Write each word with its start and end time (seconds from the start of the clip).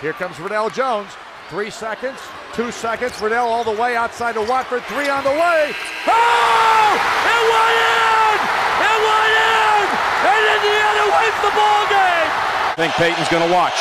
Here 0.00 0.12
comes 0.12 0.36
Verdell 0.36 0.72
Jones. 0.72 1.10
Three 1.48 1.70
seconds, 1.70 2.18
two 2.52 2.70
seconds. 2.70 3.12
Renell 3.22 3.46
all 3.46 3.64
the 3.64 3.72
way 3.72 3.96
outside 3.96 4.34
to 4.34 4.42
Watford. 4.42 4.82
Three 4.84 5.08
on 5.08 5.24
the 5.24 5.30
way. 5.30 5.72
Oh! 6.04 6.90
It 7.24 7.42
went 7.48 7.78
in! 7.80 8.36
It 8.82 8.98
went 8.98 9.32
in! 9.40 9.84
And 10.26 10.42
Indiana 10.58 11.04
wins 11.16 11.38
the 11.40 11.52
ball 11.54 11.82
game! 11.88 12.28
I 12.28 12.74
think 12.76 12.92
Peyton's 12.98 13.30
going 13.30 13.46
to 13.46 13.52
watch. 13.54 13.78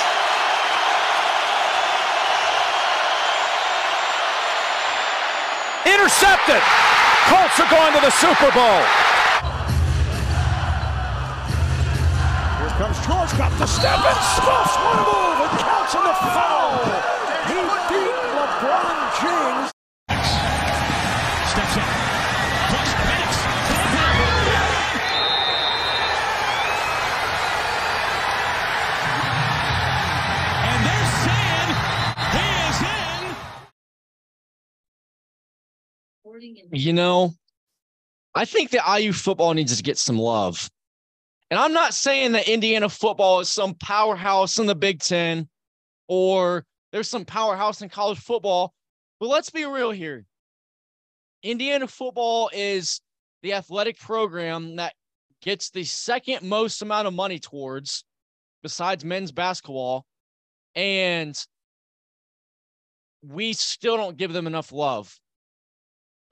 Intercepted! 5.83 6.63
Colts 7.27 7.59
are 7.59 7.71
going 7.73 7.93
to 7.97 8.01
the 8.05 8.13
Super 8.13 8.53
Bowl. 8.53 9.14
Got 13.37 13.51
the 13.59 13.65
step 13.65 13.99
and 13.99 14.17
stuffs 14.37 14.77
one 14.77 14.97
move 14.97 15.39
and 15.43 15.59
counts 15.59 15.93
in 15.93 16.03
the 16.03 16.13
foul. 16.13 16.79
He 17.47 17.55
beat 17.91 18.15
LeBron 18.31 18.97
James. 19.19 19.71
Steps 21.51 21.75
in. 21.75 21.83
Push 22.71 22.91
Penix. 22.95 23.31
And 30.63 30.79
they're 30.87 31.09
saying 31.25 31.69
he 32.31 32.47
is 32.69 32.79
in. 36.71 36.79
You 36.79 36.93
know, 36.93 37.33
I 38.33 38.45
think 38.45 38.69
that 38.71 38.83
IU 38.97 39.11
football 39.11 39.53
needs 39.53 39.75
to 39.75 39.83
get 39.83 39.97
some 39.97 40.17
love. 40.17 40.69
And 41.55 41.63
I'm 41.63 41.71
not 41.71 41.93
saying 41.93 42.33
that 42.33 42.49
Indiana 42.49 42.89
football 42.89 43.39
is 43.39 43.47
some 43.47 43.75
powerhouse 43.75 44.59
in 44.59 44.65
the 44.65 44.75
Big 44.75 44.99
Ten 44.99 45.47
or 46.09 46.65
there's 46.91 47.07
some 47.07 47.23
powerhouse 47.23 47.81
in 47.81 47.87
college 47.87 48.19
football, 48.19 48.73
but 49.21 49.29
let's 49.29 49.51
be 49.51 49.63
real 49.63 49.91
here. 49.91 50.25
Indiana 51.43 51.87
football 51.87 52.49
is 52.51 52.99
the 53.41 53.53
athletic 53.53 53.97
program 53.97 54.75
that 54.75 54.95
gets 55.41 55.69
the 55.69 55.85
second 55.85 56.41
most 56.41 56.81
amount 56.81 57.07
of 57.07 57.13
money 57.13 57.39
towards, 57.39 58.03
besides 58.61 59.05
men's 59.05 59.31
basketball. 59.31 60.05
And 60.75 61.41
we 63.21 63.53
still 63.53 63.95
don't 63.95 64.17
give 64.17 64.33
them 64.33 64.45
enough 64.45 64.73
love. 64.73 65.17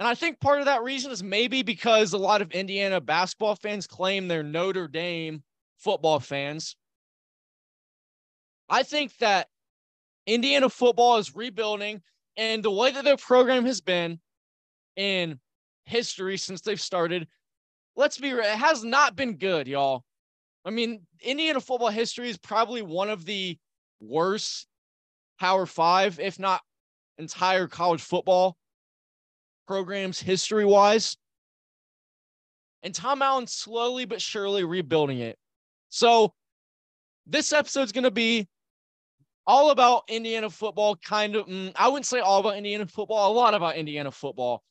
And 0.04 0.10
I 0.10 0.16
think 0.16 0.42
part 0.42 0.60
of 0.60 0.66
that 0.66 0.84
reason 0.84 1.14
is 1.14 1.24
maybe 1.24 1.64
because 1.64 2.12
a 2.12 2.18
lot 2.18 2.42
of 2.42 2.52
Indiana 2.52 3.00
basketball 3.00 3.56
fans 3.56 3.88
claim 3.88 4.28
they're 4.28 4.44
Notre 4.44 4.90
Dame 4.90 5.44
football 5.78 6.20
fans. 6.20 6.76
I 8.68 8.84
think 8.84 9.16
that 9.20 9.48
Indiana 10.28 10.68
football 10.68 11.20
is 11.20 11.34
rebuilding, 11.34 12.02
and 12.36 12.62
the 12.62 12.70
way 12.70 12.92
that 12.92 13.06
their 13.06 13.16
program 13.16 13.66
has 13.66 13.80
been 13.80 14.20
in 14.98 15.40
history 15.86 16.36
since 16.36 16.60
they've 16.60 16.82
started, 16.82 17.26
let's 17.96 18.18
be 18.18 18.34
real, 18.34 18.44
it 18.44 18.58
has 18.58 18.84
not 18.84 19.16
been 19.16 19.38
good, 19.38 19.70
y'all. 19.70 20.04
I 20.66 20.72
mean, 20.72 21.08
Indiana 21.22 21.62
football 21.62 21.88
history 21.88 22.28
is 22.28 22.38
probably 22.38 22.82
one 22.82 23.10
of 23.10 23.24
the 23.24 23.58
worst 24.02 24.68
Power 25.40 25.66
Five, 25.66 26.20
if 26.20 26.40
not 26.40 26.60
entire 27.18 27.68
college 27.68 28.02
football 28.02 28.58
programs 29.68 30.20
history 30.20 30.66
wise. 30.66 31.18
And 32.84 32.94
Tom 32.94 33.22
Allen 33.22 33.48
slowly 33.48 34.06
but 34.06 34.22
surely 34.22 34.64
rebuilding 34.64 35.20
it. 35.20 35.38
So 35.90 36.34
this 37.26 37.54
episode's 37.54 37.92
going 37.92 38.04
to 38.04 38.12
be 38.12 38.48
all 39.46 39.72
about 39.72 40.04
Indiana 40.08 40.50
football, 40.50 40.96
kind 40.98 41.36
of. 41.36 41.48
Mm, 41.48 41.72
I 41.76 41.88
wouldn't 41.88 42.06
say 42.06 42.20
all 42.20 42.40
about 42.40 42.58
Indiana 42.58 42.86
football, 42.86 43.32
a 43.32 43.34
lot 43.34 43.54
about 43.54 43.76
Indiana 43.76 44.12
football. 44.12 44.64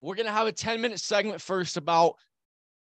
We're 0.00 0.16
going 0.16 0.26
to 0.26 0.32
have 0.32 0.46
a 0.46 0.52
10 0.52 0.80
minute 0.80 1.00
segment 1.00 1.40
first 1.40 1.76
about 1.76 2.16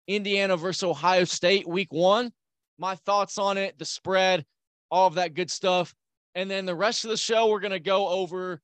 Indiana 0.06 0.56
versus 0.56 0.82
Ohio 0.82 1.25
State 1.25 1.66
week 1.66 1.93
one, 1.93 2.32
my 2.78 2.97
thoughts 2.97 3.38
on 3.38 3.56
it, 3.56 3.78
the 3.78 3.84
spread, 3.84 4.44
all 4.91 5.06
of 5.06 5.14
that 5.14 5.34
good 5.34 5.50
stuff. 5.50 5.94
And 6.34 6.50
then 6.50 6.66
the 6.66 6.75
rest 6.75 7.04
of 7.04 7.10
the 7.10 7.16
show, 7.16 7.48
we're 7.48 7.60
going 7.60 7.70
to 7.70 7.81
go 7.81 8.09
over 8.09 8.60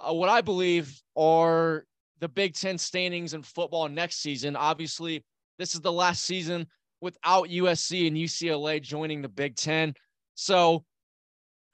uh, 0.00 0.12
what 0.12 0.28
I 0.28 0.40
believe 0.40 1.00
are 1.16 1.84
the 2.20 2.28
Big 2.28 2.54
Ten 2.54 2.78
standings 2.78 3.34
in 3.34 3.42
football 3.42 3.88
next 3.88 4.16
season. 4.16 4.56
Obviously, 4.56 5.24
this 5.58 5.74
is 5.74 5.80
the 5.80 5.92
last 5.92 6.24
season 6.24 6.66
without 7.00 7.48
USC 7.48 8.06
and 8.06 8.16
UCLA 8.16 8.80
joining 8.80 9.22
the 9.22 9.28
Big 9.28 9.56
Ten. 9.56 9.94
So 10.34 10.84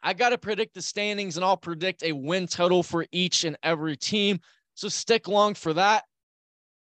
I 0.02 0.12
got 0.12 0.30
to 0.30 0.38
predict 0.38 0.74
the 0.74 0.82
standings 0.82 1.36
and 1.36 1.44
I'll 1.44 1.56
predict 1.56 2.02
a 2.02 2.12
win 2.12 2.46
total 2.46 2.82
for 2.82 3.06
each 3.12 3.44
and 3.44 3.56
every 3.62 3.96
team. 3.96 4.40
So 4.74 4.88
stick 4.88 5.26
along 5.26 5.54
for 5.54 5.72
that. 5.74 6.04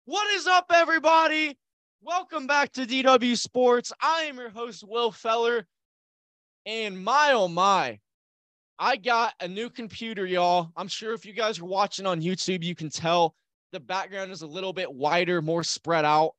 What 0.04 0.32
is 0.34 0.46
up, 0.46 0.70
everybody? 0.74 1.58
Welcome 2.02 2.46
back 2.46 2.72
to 2.72 2.86
DW 2.86 3.36
Sports. 3.36 3.92
I 4.00 4.22
am 4.22 4.38
your 4.38 4.48
host, 4.48 4.84
Will 4.86 5.12
Feller. 5.12 5.66
And 6.64 7.02
my 7.02 7.32
oh 7.32 7.48
my, 7.48 7.98
I 8.82 8.96
got 8.96 9.34
a 9.40 9.46
new 9.46 9.68
computer, 9.68 10.24
y'all. 10.24 10.72
I'm 10.74 10.88
sure 10.88 11.12
if 11.12 11.26
you 11.26 11.34
guys 11.34 11.58
are 11.58 11.66
watching 11.66 12.06
on 12.06 12.22
YouTube, 12.22 12.64
you 12.64 12.74
can 12.74 12.88
tell 12.88 13.34
the 13.72 13.78
background 13.78 14.32
is 14.32 14.40
a 14.40 14.46
little 14.46 14.72
bit 14.72 14.90
wider, 14.90 15.42
more 15.42 15.62
spread 15.62 16.06
out. 16.06 16.32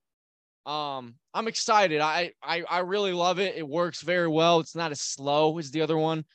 Um, 0.65 1.13
I'm 1.35 1.47
excited. 1.47 2.01
I, 2.01 2.31
I 2.41 2.63
I 2.67 2.79
really 2.79 3.13
love 3.13 3.39
it. 3.39 3.55
It 3.55 3.67
works 3.67 4.01
very 4.01 4.27
well. 4.27 4.59
It's 4.59 4.75
not 4.75 4.91
as 4.91 5.01
slow 5.01 5.59
as 5.59 5.69
the 5.69 5.81
other 5.81 5.99
one. 5.99 6.25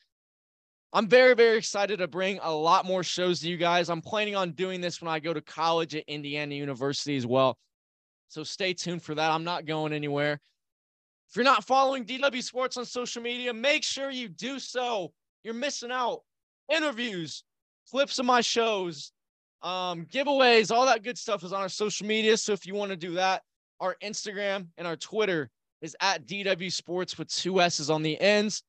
I'm 0.93 1.09
very, 1.09 1.35
very 1.35 1.59
excited 1.59 1.99
to 1.99 2.07
bring 2.07 2.39
a 2.41 2.53
lot 2.53 2.87
more 2.87 3.03
shows 3.03 3.41
to 3.41 3.49
you 3.49 3.57
guys. 3.57 3.91
I'm 3.91 4.01
planning 4.01 4.37
on 4.37 4.53
doing 4.53 4.81
this 4.81 5.03
when 5.03 5.11
I 5.11 5.19
go 5.19 5.35
to 5.35 5.41
college 5.41 5.97
at 5.97 6.05
Indiana 6.07 6.55
University 6.55 7.17
as 7.17 7.27
well. 7.27 7.59
So 8.29 8.45
stay 8.45 8.75
tuned 8.75 9.03
for 9.03 9.17
that. 9.17 9.31
I'm 9.33 9.45
not 9.45 9.67
going 9.67 9.93
anywhere. 9.93 10.41
If 11.29 11.35
you're 11.35 11.45
not 11.45 11.65
following 11.65 12.05
DW 12.05 12.43
Sports 12.43 12.77
on 12.77 12.85
social 12.85 13.23
media, 13.23 13.53
make 13.53 13.83
sure 13.83 14.11
you 14.11 14.29
do 14.29 14.61
so. 14.61 15.13
You're 15.47 15.55
missing 15.55 15.93
out. 15.93 16.23
Interviews, 16.69 17.45
clips 17.89 18.19
of 18.19 18.27
my 18.27 18.41
shows, 18.41 19.13
um, 19.63 20.05
giveaways, 20.07 20.75
all 20.75 20.87
that 20.87 21.05
good 21.05 21.17
stuff 21.17 21.45
is 21.45 21.53
on 21.53 21.61
our 21.61 21.69
social 21.69 22.05
media. 22.05 22.37
So 22.37 22.53
if 22.53 22.67
you 22.67 22.75
want 22.75 22.91
to 22.91 22.97
do 22.97 23.15
that, 23.15 23.43
our 23.79 23.97
Instagram 24.03 24.67
and 24.77 24.89
our 24.89 24.97
Twitter 24.97 25.49
is 25.83 25.97
at 26.01 26.27
DW 26.27 26.73
Sports 26.73 27.17
with 27.17 27.29
two 27.29 27.61
S's 27.61 27.91
on 27.91 28.03
the 28.03 28.21
ends. 28.21 28.65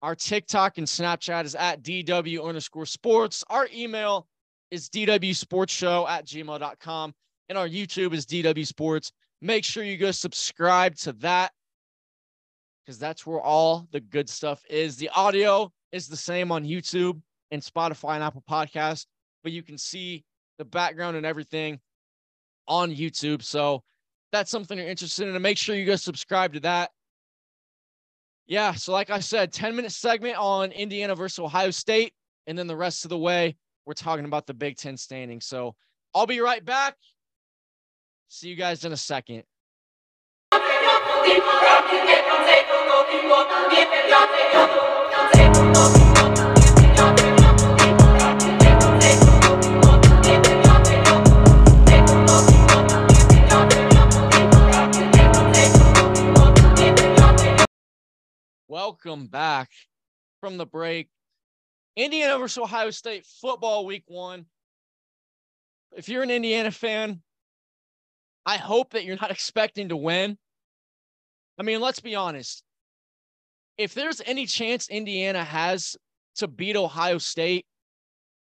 Our 0.00 0.14
TikTok 0.14 0.78
and 0.78 0.86
Snapchat 0.86 1.44
is 1.44 1.54
at 1.54 1.82
DW 1.82 2.42
underscore 2.42 2.86
sports. 2.86 3.44
Our 3.50 3.68
email 3.70 4.28
is 4.70 4.88
DWSportsShow 4.88 6.08
at 6.08 6.24
gmail.com. 6.24 7.12
And 7.50 7.58
our 7.58 7.68
YouTube 7.68 8.14
is 8.14 8.24
DW 8.24 8.66
Sports. 8.66 9.12
Make 9.42 9.64
sure 9.66 9.84
you 9.84 9.98
go 9.98 10.10
subscribe 10.10 10.96
to 10.96 11.12
that 11.14 11.52
because 12.90 12.98
that's 12.98 13.24
where 13.24 13.40
all 13.40 13.86
the 13.92 14.00
good 14.00 14.28
stuff 14.28 14.64
is. 14.68 14.96
The 14.96 15.10
audio 15.10 15.70
is 15.92 16.08
the 16.08 16.16
same 16.16 16.50
on 16.50 16.64
YouTube 16.64 17.22
and 17.52 17.62
Spotify 17.62 18.16
and 18.16 18.24
Apple 18.24 18.42
Podcasts, 18.50 19.06
but 19.44 19.52
you 19.52 19.62
can 19.62 19.78
see 19.78 20.24
the 20.58 20.64
background 20.64 21.16
and 21.16 21.24
everything 21.24 21.78
on 22.66 22.90
YouTube. 22.90 23.44
So 23.44 23.84
that's 24.32 24.50
something 24.50 24.76
you're 24.76 24.88
interested 24.88 25.28
in. 25.28 25.36
And 25.36 25.40
make 25.40 25.56
sure 25.56 25.76
you 25.76 25.86
go 25.86 25.94
subscribe 25.94 26.54
to 26.54 26.60
that. 26.60 26.90
Yeah. 28.48 28.74
So, 28.74 28.90
like 28.90 29.10
I 29.10 29.20
said, 29.20 29.52
10 29.52 29.76
minute 29.76 29.92
segment 29.92 30.36
on 30.36 30.72
Indiana 30.72 31.14
versus 31.14 31.38
Ohio 31.38 31.70
State. 31.70 32.12
And 32.48 32.58
then 32.58 32.66
the 32.66 32.74
rest 32.74 33.04
of 33.04 33.10
the 33.10 33.18
way, 33.18 33.54
we're 33.86 33.94
talking 33.94 34.24
about 34.24 34.48
the 34.48 34.54
Big 34.54 34.78
Ten 34.78 34.96
standing. 34.96 35.40
So, 35.40 35.76
I'll 36.12 36.26
be 36.26 36.40
right 36.40 36.64
back. 36.64 36.96
See 38.26 38.48
you 38.48 38.56
guys 38.56 38.84
in 38.84 38.90
a 38.90 38.96
second. 38.96 39.44
Welcome 58.68 59.26
back 59.26 59.70
from 60.40 60.56
the 60.56 60.66
break. 60.66 61.08
Indiana 61.96 62.38
versus 62.38 62.58
Ohio 62.58 62.90
State 62.90 63.24
football 63.24 63.86
week 63.86 64.04
one. 64.06 64.46
If 65.96 66.08
you're 66.08 66.22
an 66.22 66.30
Indiana 66.30 66.70
fan, 66.70 67.22
I 68.46 68.56
hope 68.56 68.92
that 68.92 69.04
you're 69.04 69.18
not 69.20 69.30
expecting 69.30 69.88
to 69.88 69.96
win. 69.96 70.38
I 71.60 71.62
mean, 71.62 71.82
let's 71.82 72.00
be 72.00 72.14
honest. 72.14 72.64
If 73.76 73.92
there's 73.92 74.22
any 74.24 74.46
chance 74.46 74.88
Indiana 74.88 75.44
has 75.44 75.94
to 76.36 76.48
beat 76.48 76.74
Ohio 76.74 77.18
State, 77.18 77.66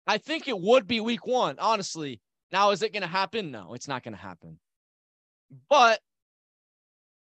I 0.08 0.18
think 0.18 0.48
it 0.48 0.58
would 0.58 0.88
be 0.88 1.02
week 1.02 1.28
one, 1.28 1.58
honestly. 1.60 2.22
Now, 2.54 2.72
is 2.72 2.82
it 2.82 2.94
going 2.94 3.02
to 3.02 3.10
happen? 3.10 3.52
No, 3.52 3.74
it's 3.74 3.90
not 3.90 4.04
going 4.04 4.14
to 4.14 4.22
happen. 4.22 4.58
But 5.70 6.00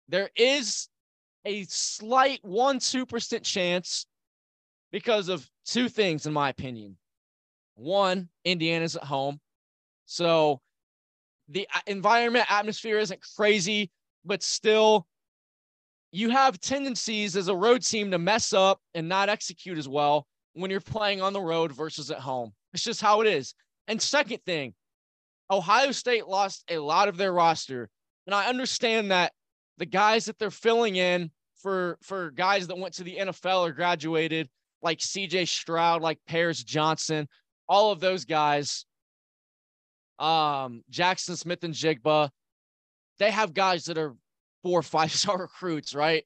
there 0.07 0.29
is 0.37 0.87
a 1.43 1.65
slight 1.65 2.39
1 2.43 2.79
2% 2.79 3.43
chance 3.43 4.05
because 4.93 5.27
of 5.27 5.45
two 5.65 5.89
things, 5.89 6.25
in 6.25 6.31
my 6.31 6.47
opinion. 6.47 6.95
One, 7.75 8.29
Indiana's 8.45 8.95
at 8.95 9.03
home. 9.03 9.41
So 10.05 10.61
the 11.49 11.67
environment 11.85 12.49
atmosphere 12.49 12.97
isn't 12.97 13.19
crazy, 13.35 13.91
but 14.23 14.41
still, 14.41 15.05
you 16.15 16.29
have 16.29 16.61
tendencies 16.61 17.35
as 17.35 17.49
a 17.49 17.55
road 17.55 17.83
team 17.83 18.09
to 18.09 18.17
mess 18.17 18.53
up 18.53 18.79
and 18.93 19.09
not 19.09 19.27
execute 19.27 19.77
as 19.77 19.89
well 19.89 20.25
when 20.53 20.71
you're 20.71 20.79
playing 20.79 21.21
on 21.21 21.33
the 21.33 21.41
road 21.41 21.73
versus 21.73 22.09
at 22.09 22.19
home. 22.19 22.53
It's 22.73 22.83
just 22.83 23.01
how 23.01 23.19
it 23.19 23.27
is. 23.27 23.53
And 23.89 24.01
second 24.01 24.39
thing, 24.45 24.73
Ohio 25.51 25.91
State 25.91 26.25
lost 26.25 26.63
a 26.69 26.77
lot 26.77 27.09
of 27.09 27.17
their 27.17 27.33
roster. 27.33 27.89
And 28.25 28.33
I 28.33 28.47
understand 28.47 29.11
that 29.11 29.33
the 29.77 29.85
guys 29.85 30.23
that 30.25 30.39
they're 30.39 30.51
filling 30.51 30.95
in 30.95 31.31
for 31.61 31.97
for 32.01 32.31
guys 32.31 32.67
that 32.67 32.77
went 32.77 32.93
to 32.93 33.03
the 33.03 33.17
NFL 33.17 33.67
or 33.67 33.73
graduated, 33.73 34.47
like 34.81 34.99
CJ 34.99 35.49
Stroud, 35.49 36.01
like 36.01 36.19
Paris 36.25 36.63
Johnson, 36.63 37.27
all 37.67 37.91
of 37.91 37.99
those 37.99 38.23
guys, 38.23 38.85
um, 40.17 40.81
Jaxon 40.89 41.37
Smith-Njigba, 41.37 42.29
they 43.19 43.31
have 43.31 43.53
guys 43.53 43.83
that 43.85 43.97
are 43.97 44.15
four 44.65 44.81
five 44.81 45.11
star 45.13 45.37
recruits, 45.37 45.93
right? 45.93 46.23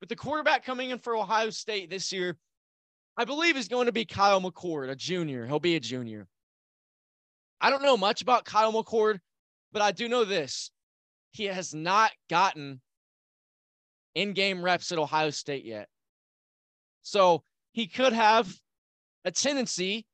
But 0.00 0.08
the 0.08 0.16
quarterback 0.16 0.64
coming 0.64 0.90
in 0.90 0.98
for 0.98 1.14
Ohio 1.14 1.50
State 1.50 1.90
this 1.90 2.10
year, 2.10 2.38
I 3.18 3.26
believe 3.26 3.56
is 3.56 3.68
going 3.68 3.86
to 3.86 3.92
be 3.92 4.06
Kyle 4.06 4.40
McCord, 4.40 4.88
a 4.88 4.96
junior. 4.96 5.46
He'll 5.46 5.60
be 5.60 5.76
a 5.76 5.80
junior. 5.80 6.26
I 7.60 7.68
don't 7.68 7.82
know 7.82 7.98
much 7.98 8.22
about 8.22 8.46
Kyle 8.46 8.72
McCord, 8.72 9.20
but 9.72 9.82
I 9.82 9.92
do 9.92 10.08
know 10.08 10.24
this. 10.24 10.70
He 11.32 11.44
has 11.44 11.74
not 11.74 12.10
gotten 12.30 12.80
in 14.14 14.32
game 14.32 14.64
reps 14.64 14.90
at 14.90 14.98
Ohio 14.98 15.30
State 15.30 15.64
yet. 15.64 15.88
So 17.02 17.42
he 17.72 17.86
could 17.86 18.14
have 18.14 18.52
a 19.24 19.30
tendency 19.30 20.06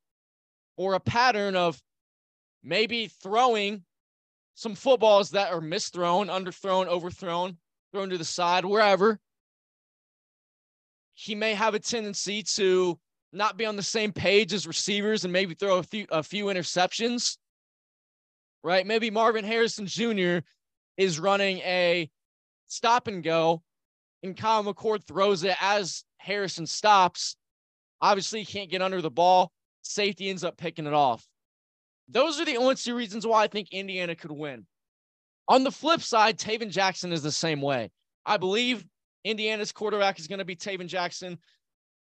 or 0.77 0.95
a 0.95 1.01
pattern 1.01 1.55
of 1.55 1.81
maybe 2.63 3.07
throwing 3.07 3.85
some 4.55 4.75
footballs 4.75 5.31
that 5.31 5.53
are 5.53 5.61
misthrown, 5.61 6.29
underthrown, 6.29 6.89
overthrown, 6.89 7.57
thrown 7.93 8.11
to 8.11 8.19
the 8.19 8.25
side, 8.25 8.65
wherever. 8.65 9.19
He 11.15 11.35
may 11.35 11.55
have 11.55 11.75
a 11.75 11.79
tendency 11.79 12.43
to 12.55 12.99
not 13.33 13.57
be 13.57 13.67
on 13.67 13.77
the 13.77 13.83
same 13.83 14.13
page 14.13 14.53
as 14.53 14.67
receivers 14.67 15.25
and 15.25 15.33
maybe 15.33 15.55
throw 15.55 15.79
a 15.79 15.83
few 15.83 16.07
a 16.11 16.23
few 16.23 16.47
interceptions. 16.47 17.37
Right? 18.63 18.87
Maybe 18.87 19.11
Marvin 19.11 19.45
Harrison 19.45 19.87
Jr. 19.87 20.39
is 20.97 21.21
running 21.21 21.59
a 21.59 22.11
stop 22.67 23.07
and 23.07 23.23
go, 23.23 23.63
and 24.23 24.37
Kyle 24.37 24.65
McCord 24.65 25.05
throws 25.05 25.45
it 25.45 25.57
as 25.61 26.05
Harrison 26.19 26.67
stops. 26.67 27.37
Obviously, 28.01 28.41
he 28.41 28.47
can't 28.47 28.71
get 28.71 28.83
under 28.83 29.01
the 29.01 29.11
ball. 29.11 29.53
Safety 29.83 30.29
ends 30.29 30.45
up 30.45 30.57
picking 30.57 30.87
it 30.87 30.93
off. 30.93 31.27
Those 32.09 32.41
are 32.41 32.45
the 32.45 32.57
only 32.57 32.75
two 32.75 32.95
reasons 32.95 33.27
why 33.27 33.45
I 33.45 33.49
think 33.49 33.73
Indiana 33.73 34.15
could 34.15 34.33
win. 34.33 34.67
On 35.49 35.65
the 35.65 35.73
flip 35.73 36.03
side, 36.03 36.39
Tayven 36.39 36.71
Jackson 36.71 37.13
is 37.13 37.23
the 37.23 37.33
same 37.33 37.63
way. 37.63 37.91
I 38.27 38.37
believe 38.37 38.85
Indiana's 39.25 39.73
quarterback 39.73 40.19
is 40.19 40.27
going 40.27 40.41
to 40.41 40.45
be 40.45 40.57
Tayven 40.57 40.87
Jackson. 40.87 41.39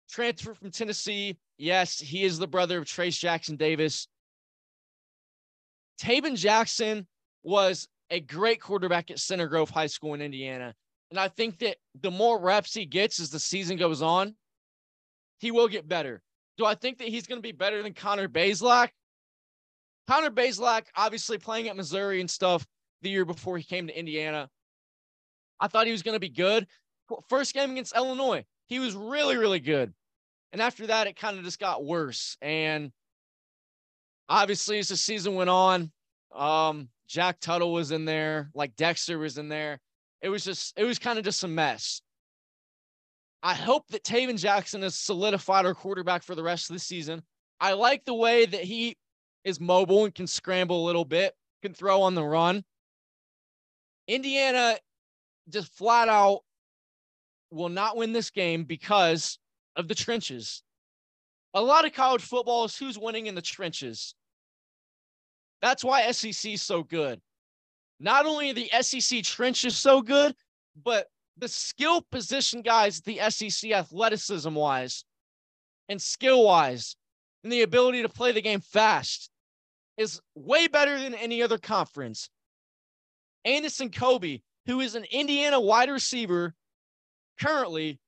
Transfer 0.10 0.54
from 0.56 0.72
Tennessee. 0.72 1.38
Yes, 1.58 2.00
he 2.00 2.24
is 2.24 2.40
the 2.40 2.48
brother 2.48 2.80
of 2.80 2.86
Trace 2.86 3.18
Jackson 3.18 3.56
Davis. 3.56 4.08
Tayven 6.02 6.36
Jackson 6.36 7.08
was 7.44 7.88
a 8.10 8.20
great 8.20 8.62
quarterback 8.62 9.12
at 9.12 9.20
Center 9.20 9.48
Grove 9.48 9.70
High 9.70 9.88
School 9.88 10.16
in 10.16 10.22
Indiana. 10.22 10.74
And 11.12 11.20
I 11.20 11.28
think 11.28 11.60
that 11.60 11.78
the 12.02 12.12
more 12.12 12.40
reps 12.40 12.74
he 12.74 12.86
gets 12.86 13.20
as 13.20 13.30
the 13.30 13.40
season 13.40 13.78
goes 13.78 14.02
on, 14.02 14.36
he 15.40 15.52
will 15.52 15.68
get 15.68 15.88
better. 15.88 16.22
Do 16.58 16.66
I 16.66 16.76
think 16.76 16.98
that 16.98 17.08
he's 17.08 17.28
going 17.28 17.38
to 17.38 17.48
be 17.48 17.52
better 17.52 17.84
than 17.84 17.94
Connor 17.94 18.28
Bazelak? 18.28 18.90
Connor 20.08 20.32
Bazelak, 20.32 20.84
obviously 20.96 21.38
playing 21.38 21.68
at 21.68 21.76
Missouri 21.76 22.22
and 22.22 22.30
stuff 22.30 22.66
the 23.02 23.10
year 23.10 23.26
before 23.26 23.58
he 23.58 23.64
came 23.64 23.88
to 23.88 23.98
Indiana. 23.98 24.50
I 25.60 25.68
thought 25.68 25.86
he 25.86 25.92
was 25.92 26.04
going 26.04 26.16
to 26.16 26.20
be 26.20 26.30
good. 26.30 26.68
First 27.30 27.54
game 27.54 27.72
against 27.72 27.96
Illinois, 27.96 28.46
he 28.68 28.80
was 28.80 28.96
really, 28.96 29.38
really 29.38 29.60
good. 29.60 29.94
And 30.52 30.62
after 30.62 30.88
that, 30.88 31.08
it 31.08 31.16
kind 31.16 31.38
of 31.38 31.44
just 31.44 31.60
got 31.60 31.86
worse. 31.86 32.38
And 32.42 32.92
obviously, 34.30 34.80
as 34.80 34.90
the 34.90 34.98
season 34.98 35.36
went 35.36 35.50
on, 35.50 35.92
um, 36.34 36.90
Jack 37.08 37.40
Tuttle 37.40 37.74
was 37.74 37.92
in 37.92 38.06
there, 38.06 38.50
like 38.54 38.76
Dexter 38.76 39.18
was 39.18 39.38
in 39.38 39.50
there. 39.50 39.80
It 40.22 40.30
was 40.30 40.44
just, 40.44 40.78
it 40.78 40.84
was 40.84 40.98
kind 40.98 41.20
of 41.20 41.26
just 41.26 41.44
a 41.44 41.48
mess. 41.48 42.02
I 43.44 43.54
hope 43.54 43.88
that 43.90 44.04
Tayven 44.04 44.40
Jackson 44.40 44.82
has 44.82 44.96
solidified 44.96 45.68
our 45.68 45.76
quarterback 45.76 46.24
for 46.24 46.34
the 46.34 46.42
rest 46.42 46.70
of 46.70 46.76
the 46.76 46.80
season. 46.80 47.22
I 47.60 47.74
like 47.74 48.04
the 48.04 48.16
way 48.16 48.46
that 48.46 48.64
he 48.64 48.98
is 49.44 49.60
mobile 49.60 50.06
and 50.06 50.16
can 50.16 50.26
scramble 50.26 50.84
a 50.84 50.88
little 50.88 51.06
bit, 51.06 51.34
can 51.62 51.74
throw 51.74 52.02
on 52.02 52.16
the 52.16 52.24
run. 52.24 52.64
Indiana 54.08 54.78
just 55.50 55.74
flat 55.74 56.10
out 56.10 56.42
will 57.52 57.70
not 57.70 57.98
win 57.98 58.14
this 58.14 58.30
game 58.30 58.64
because 58.64 59.40
of 59.76 59.88
the 59.88 59.96
trenches. 59.96 60.64
A 61.54 61.62
lot 61.62 61.86
of 61.86 61.94
college 61.94 62.22
football 62.22 62.66
is 62.66 62.78
who's 62.78 62.98
winning 62.98 63.28
in 63.28 63.36
the 63.36 63.42
trenches. 63.42 64.14
That's 65.62 65.84
why 65.84 66.12
SEC 66.12 66.54
is 66.54 66.62
so 66.62 66.84
good. 66.84 67.22
Not 68.00 68.26
only 68.26 68.52
the 68.52 68.70
SEC 68.82 69.24
trenches 69.24 69.78
so 69.78 70.02
good, 70.02 70.36
but 70.84 71.08
the 71.38 71.48
skill 71.48 72.02
position 72.12 72.62
guys, 72.62 73.02
the 73.02 73.20
SEC 73.30 73.72
athleticism 73.72 74.54
wise 74.54 75.06
and 75.88 76.02
skill 76.02 76.44
wise, 76.44 76.96
and 77.44 77.52
the 77.52 77.62
ability 77.62 78.02
to 78.02 78.10
play 78.10 78.32
the 78.32 78.42
game 78.42 78.60
fast 78.60 79.30
is 79.98 80.20
way 80.36 80.68
better 80.68 81.00
than 81.00 81.14
any 81.14 81.42
other 81.42 81.58
conference. 81.58 82.30
Andison 83.46 83.92
Coby, 83.92 84.42
who 84.66 84.80
is 84.82 84.96
an 84.96 85.06
Indiana 85.12 85.60
wide 85.60 85.90
receiver 85.90 86.54
currently, 87.40 88.00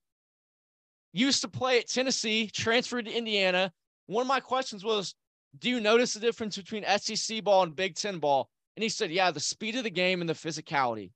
used 1.13 1.41
to 1.41 1.47
play 1.47 1.79
at 1.79 1.87
Tennessee, 1.87 2.49
transferred 2.53 3.05
to 3.05 3.11
Indiana. 3.11 3.71
One 4.07 4.21
of 4.21 4.27
my 4.27 4.39
questions 4.39 4.83
was, 4.83 5.15
Do 5.59 5.69
you 5.69 5.79
notice 5.79 6.13
the 6.13 6.19
difference 6.19 6.57
between 6.57 6.85
SEC 6.97 7.43
ball 7.43 7.63
and 7.63 7.75
Big 7.75 7.95
Ten 7.95 8.19
ball? 8.19 8.49
And 8.75 8.83
he 8.83 8.89
said, 8.89 9.11
Yeah, 9.11 9.31
the 9.31 9.39
speed 9.39 9.75
of 9.75 9.83
the 9.83 9.89
game 9.89 10.21
and 10.21 10.29
the 10.29 10.33
physicality. 10.33 11.11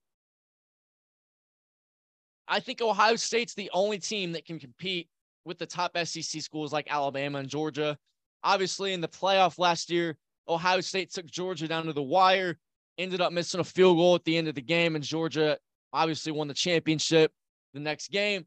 I 2.48 2.60
think 2.60 2.82
Ohio 2.82 3.16
State's 3.16 3.54
the 3.54 3.70
only 3.72 3.98
team 3.98 4.32
that 4.32 4.44
can 4.44 4.58
compete 4.58 5.08
with 5.44 5.58
the 5.58 5.66
top 5.66 5.96
SEC 5.96 6.42
schools 6.42 6.72
like 6.72 6.90
Alabama 6.90 7.38
and 7.38 7.48
Georgia. 7.48 7.96
Obviously, 8.44 8.92
in 8.92 9.00
the 9.00 9.08
playoff 9.08 9.58
last 9.58 9.90
year, 9.90 10.16
Ohio 10.48 10.80
State 10.80 11.12
took 11.12 11.26
Georgia 11.26 11.68
down 11.68 11.86
to 11.86 11.92
the 11.92 12.02
wire, 12.02 12.58
ended 12.98 13.20
up 13.20 13.32
missing 13.32 13.60
a 13.60 13.64
field 13.64 13.96
goal 13.96 14.14
at 14.14 14.24
the 14.24 14.36
end 14.36 14.48
of 14.48 14.54
the 14.54 14.62
game, 14.62 14.94
and 14.94 15.04
Georgia 15.04 15.58
obviously 15.92 16.32
won 16.32 16.48
the 16.48 16.54
championship 16.54 17.32
the 17.74 17.80
next 17.80 18.10
game. 18.10 18.46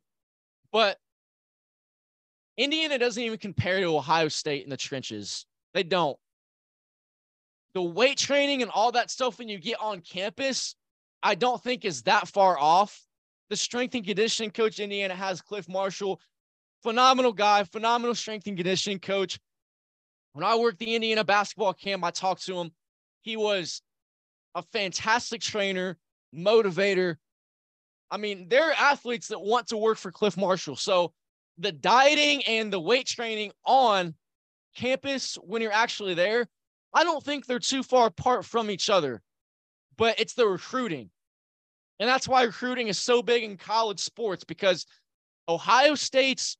But 0.71 0.97
Indiana 2.57 2.97
doesn't 2.97 3.21
even 3.21 3.37
compare 3.37 3.79
to 3.79 3.95
Ohio 3.95 4.27
State 4.27 4.63
in 4.63 4.69
the 4.69 4.77
trenches. 4.77 5.45
They 5.73 5.83
don't. 5.83 6.17
The 7.73 7.81
weight 7.81 8.17
training 8.17 8.61
and 8.61 8.71
all 8.71 8.93
that 8.93 9.11
stuff 9.11 9.39
when 9.39 9.49
you 9.49 9.59
get 9.59 9.81
on 9.81 9.99
campus, 9.99 10.75
I 11.21 11.35
don't 11.35 11.61
think 11.61 11.83
is 11.83 12.03
that 12.03 12.27
far 12.27 12.57
off. 12.57 13.01
The 13.49 13.57
strength 13.57 13.93
and 13.95 14.05
conditioning 14.05 14.51
coach 14.51 14.79
Indiana 14.79 15.13
has, 15.13 15.41
Cliff 15.41 15.67
Marshall, 15.67 16.21
phenomenal 16.81 17.33
guy, 17.33 17.63
phenomenal 17.65 18.15
strength 18.15 18.47
and 18.47 18.55
conditioning 18.55 18.99
coach. 18.99 19.37
When 20.33 20.43
I 20.43 20.55
worked 20.55 20.79
the 20.79 20.95
Indiana 20.95 21.23
basketball 21.23 21.73
camp, 21.73 22.03
I 22.03 22.11
talked 22.11 22.45
to 22.45 22.57
him. 22.57 22.71
He 23.21 23.37
was 23.37 23.81
a 24.55 24.63
fantastic 24.63 25.41
trainer, 25.41 25.97
motivator. 26.33 27.17
I 28.09 28.17
mean, 28.17 28.47
there 28.49 28.69
are 28.69 28.73
athletes 28.73 29.27
that 29.27 29.41
want 29.41 29.67
to 29.67 29.77
work 29.77 29.97
for 29.97 30.11
Cliff 30.11 30.37
Marshall. 30.37 30.77
So 30.77 31.11
the 31.57 31.71
dieting 31.71 32.41
and 32.43 32.71
the 32.71 32.79
weight 32.79 33.05
training 33.05 33.51
on 33.65 34.15
campus 34.75 35.35
when 35.41 35.61
you're 35.61 35.71
actually 35.71 36.13
there, 36.13 36.47
I 36.93 37.03
don't 37.03 37.23
think 37.23 37.45
they're 37.45 37.59
too 37.59 37.83
far 37.83 38.07
apart 38.07 38.45
from 38.45 38.69
each 38.71 38.89
other, 38.89 39.21
but 39.97 40.19
it's 40.19 40.33
the 40.33 40.47
recruiting. 40.47 41.09
And 41.99 42.09
that's 42.09 42.27
why 42.27 42.43
recruiting 42.43 42.87
is 42.87 42.99
so 42.99 43.21
big 43.21 43.43
in 43.43 43.57
college 43.57 43.99
sports 43.99 44.43
because 44.43 44.85
Ohio 45.47 45.95
State's 45.95 46.57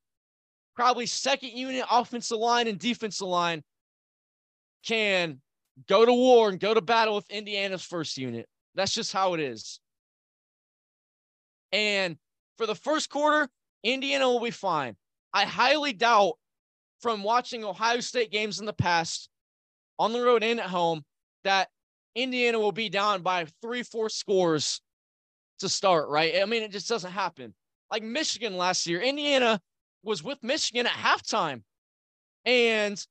probably 0.74 1.06
second 1.06 1.50
unit 1.50 1.84
offensive 1.90 2.38
line 2.38 2.68
and 2.68 2.78
defensive 2.78 3.26
line 3.26 3.62
can 4.84 5.40
go 5.88 6.04
to 6.04 6.12
war 6.12 6.48
and 6.48 6.60
go 6.60 6.74
to 6.74 6.80
battle 6.80 7.14
with 7.14 7.30
Indiana's 7.30 7.82
first 7.82 8.16
unit. 8.16 8.48
That's 8.74 8.94
just 8.94 9.12
how 9.12 9.34
it 9.34 9.40
is. 9.40 9.80
And 11.72 12.16
for 12.56 12.66
the 12.66 12.74
first 12.74 13.10
quarter, 13.10 13.48
Indiana 13.82 14.28
will 14.28 14.40
be 14.40 14.50
fine. 14.50 14.96
I 15.32 15.44
highly 15.44 15.92
doubt 15.92 16.34
from 17.00 17.22
watching 17.22 17.64
Ohio 17.64 18.00
State 18.00 18.30
games 18.30 18.58
in 18.60 18.66
the 18.66 18.72
past 18.72 19.28
on 19.98 20.12
the 20.12 20.22
road 20.22 20.42
and 20.42 20.60
at 20.60 20.66
home 20.66 21.04
that 21.44 21.68
Indiana 22.14 22.58
will 22.58 22.72
be 22.72 22.88
down 22.88 23.22
by 23.22 23.46
three, 23.60 23.82
four 23.82 24.08
scores 24.08 24.80
to 25.58 25.68
start, 25.68 26.08
right? 26.08 26.34
I 26.40 26.46
mean, 26.46 26.62
it 26.62 26.70
just 26.70 26.88
doesn't 26.88 27.12
happen. 27.12 27.54
Like 27.90 28.02
Michigan 28.02 28.56
last 28.56 28.86
year, 28.86 29.00
Indiana 29.00 29.60
was 30.02 30.22
with 30.22 30.42
Michigan 30.42 30.86
at 30.86 30.92
halftime 30.92 31.62
and 32.44 33.04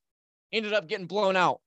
ended 0.52 0.74
up 0.74 0.88
getting 0.88 1.08
blown 1.08 1.36
out 1.36 1.60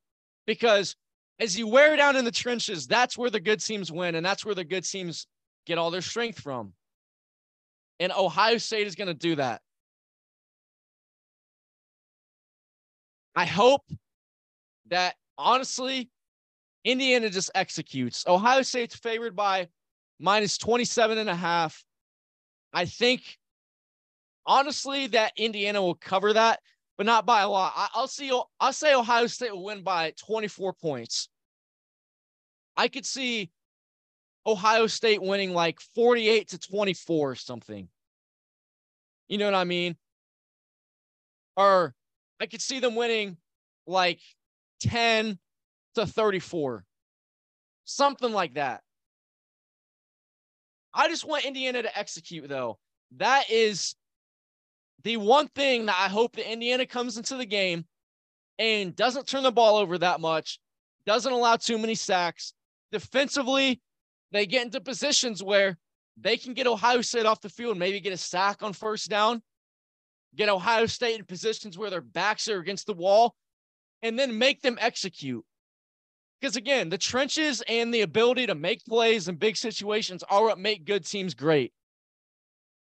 because 0.48 0.96
as 1.38 1.58
you 1.58 1.68
wear 1.68 1.94
down 1.94 2.16
in 2.16 2.24
the 2.24 2.30
trenches, 2.32 2.86
that's 2.86 3.18
where 3.18 3.28
the 3.28 3.38
good 3.38 3.60
teams 3.60 3.92
win 3.92 4.14
and 4.14 4.24
that's 4.24 4.46
where 4.46 4.54
the 4.54 4.64
good 4.64 4.82
teams 4.82 5.26
get 5.66 5.76
all 5.76 5.90
their 5.90 6.00
strength 6.00 6.40
from. 6.40 6.72
And 8.00 8.10
Ohio 8.12 8.56
State 8.56 8.86
is 8.86 8.94
going 8.94 9.08
to 9.08 9.14
do 9.14 9.36
that. 9.36 9.60
I 13.36 13.44
hope 13.44 13.82
that 14.88 15.16
honestly, 15.36 16.08
Indiana 16.82 17.28
just 17.28 17.50
executes. 17.54 18.24
Ohio 18.26 18.62
State's 18.62 18.96
favored 18.96 19.36
by 19.36 19.68
minus 20.18 20.56
27 20.56 21.18
and 21.18 21.28
a 21.28 21.34
half. 21.34 21.84
I 22.72 22.86
think 22.86 23.36
honestly 24.46 25.08
that 25.08 25.32
Indiana 25.36 25.82
will 25.82 25.94
cover 25.94 26.32
that, 26.32 26.60
but 26.98 27.06
not 27.06 27.24
by 27.24 27.42
a 27.42 27.48
lot. 27.48 27.72
I, 27.76 27.88
will 27.98 28.08
see 28.08 28.30
I'll 28.60 28.72
say 28.72 28.92
Ohio 28.92 29.28
State 29.28 29.52
will 29.52 29.64
win 29.64 29.82
by 29.82 30.12
24 30.18 30.74
points. 30.74 31.28
I 32.76 32.88
could 32.88 33.06
see 33.06 33.50
Ohio 34.44 34.88
State 34.88 35.22
winning 35.22 35.54
like 35.54 35.80
48 35.94 36.48
to 36.48 36.58
24 36.58 37.30
or 37.30 37.34
something. 37.36 37.88
You 39.28 39.38
know 39.38 39.44
what 39.44 39.54
I 39.54 39.64
mean? 39.64 39.96
Or 41.56 41.94
I 42.40 42.46
could 42.46 42.62
see 42.62 42.80
them 42.80 42.96
winning 42.96 43.36
like 43.86 44.20
10 44.80 45.38
to 45.94 46.06
34. 46.06 46.84
Something 47.84 48.32
like 48.32 48.54
that. 48.54 48.82
I 50.92 51.08
just 51.08 51.24
want 51.24 51.44
Indiana 51.44 51.82
to 51.82 51.98
execute, 51.98 52.48
though. 52.48 52.78
That 53.16 53.50
is 53.50 53.94
the 55.04 55.16
one 55.16 55.48
thing 55.48 55.86
that 55.86 55.96
I 55.98 56.08
hope 56.08 56.36
that 56.36 56.50
Indiana 56.50 56.86
comes 56.86 57.16
into 57.16 57.36
the 57.36 57.46
game 57.46 57.86
and 58.58 58.96
doesn't 58.96 59.26
turn 59.26 59.44
the 59.44 59.52
ball 59.52 59.76
over 59.76 59.98
that 59.98 60.20
much, 60.20 60.58
doesn't 61.06 61.32
allow 61.32 61.56
too 61.56 61.78
many 61.78 61.94
sacks. 61.94 62.52
Defensively, 62.90 63.80
they 64.32 64.46
get 64.46 64.64
into 64.64 64.80
positions 64.80 65.42
where 65.42 65.78
they 66.16 66.36
can 66.36 66.54
get 66.54 66.66
Ohio 66.66 67.00
State 67.00 67.26
off 67.26 67.40
the 67.40 67.48
field, 67.48 67.78
maybe 67.78 68.00
get 68.00 68.12
a 68.12 68.16
sack 68.16 68.62
on 68.62 68.72
first 68.72 69.08
down, 69.08 69.42
get 70.34 70.48
Ohio 70.48 70.86
State 70.86 71.18
in 71.18 71.24
positions 71.24 71.78
where 71.78 71.90
their 71.90 72.00
backs 72.00 72.48
are 72.48 72.58
against 72.58 72.86
the 72.86 72.94
wall, 72.94 73.34
and 74.02 74.18
then 74.18 74.36
make 74.36 74.62
them 74.62 74.78
execute. 74.80 75.44
Because 76.40 76.56
again, 76.56 76.88
the 76.88 76.98
trenches 76.98 77.62
and 77.68 77.92
the 77.92 78.02
ability 78.02 78.46
to 78.46 78.54
make 78.54 78.84
plays 78.84 79.28
in 79.28 79.36
big 79.36 79.56
situations 79.56 80.22
are 80.28 80.44
what 80.44 80.58
make 80.58 80.84
good 80.84 81.04
teams 81.04 81.34
great. 81.34 81.72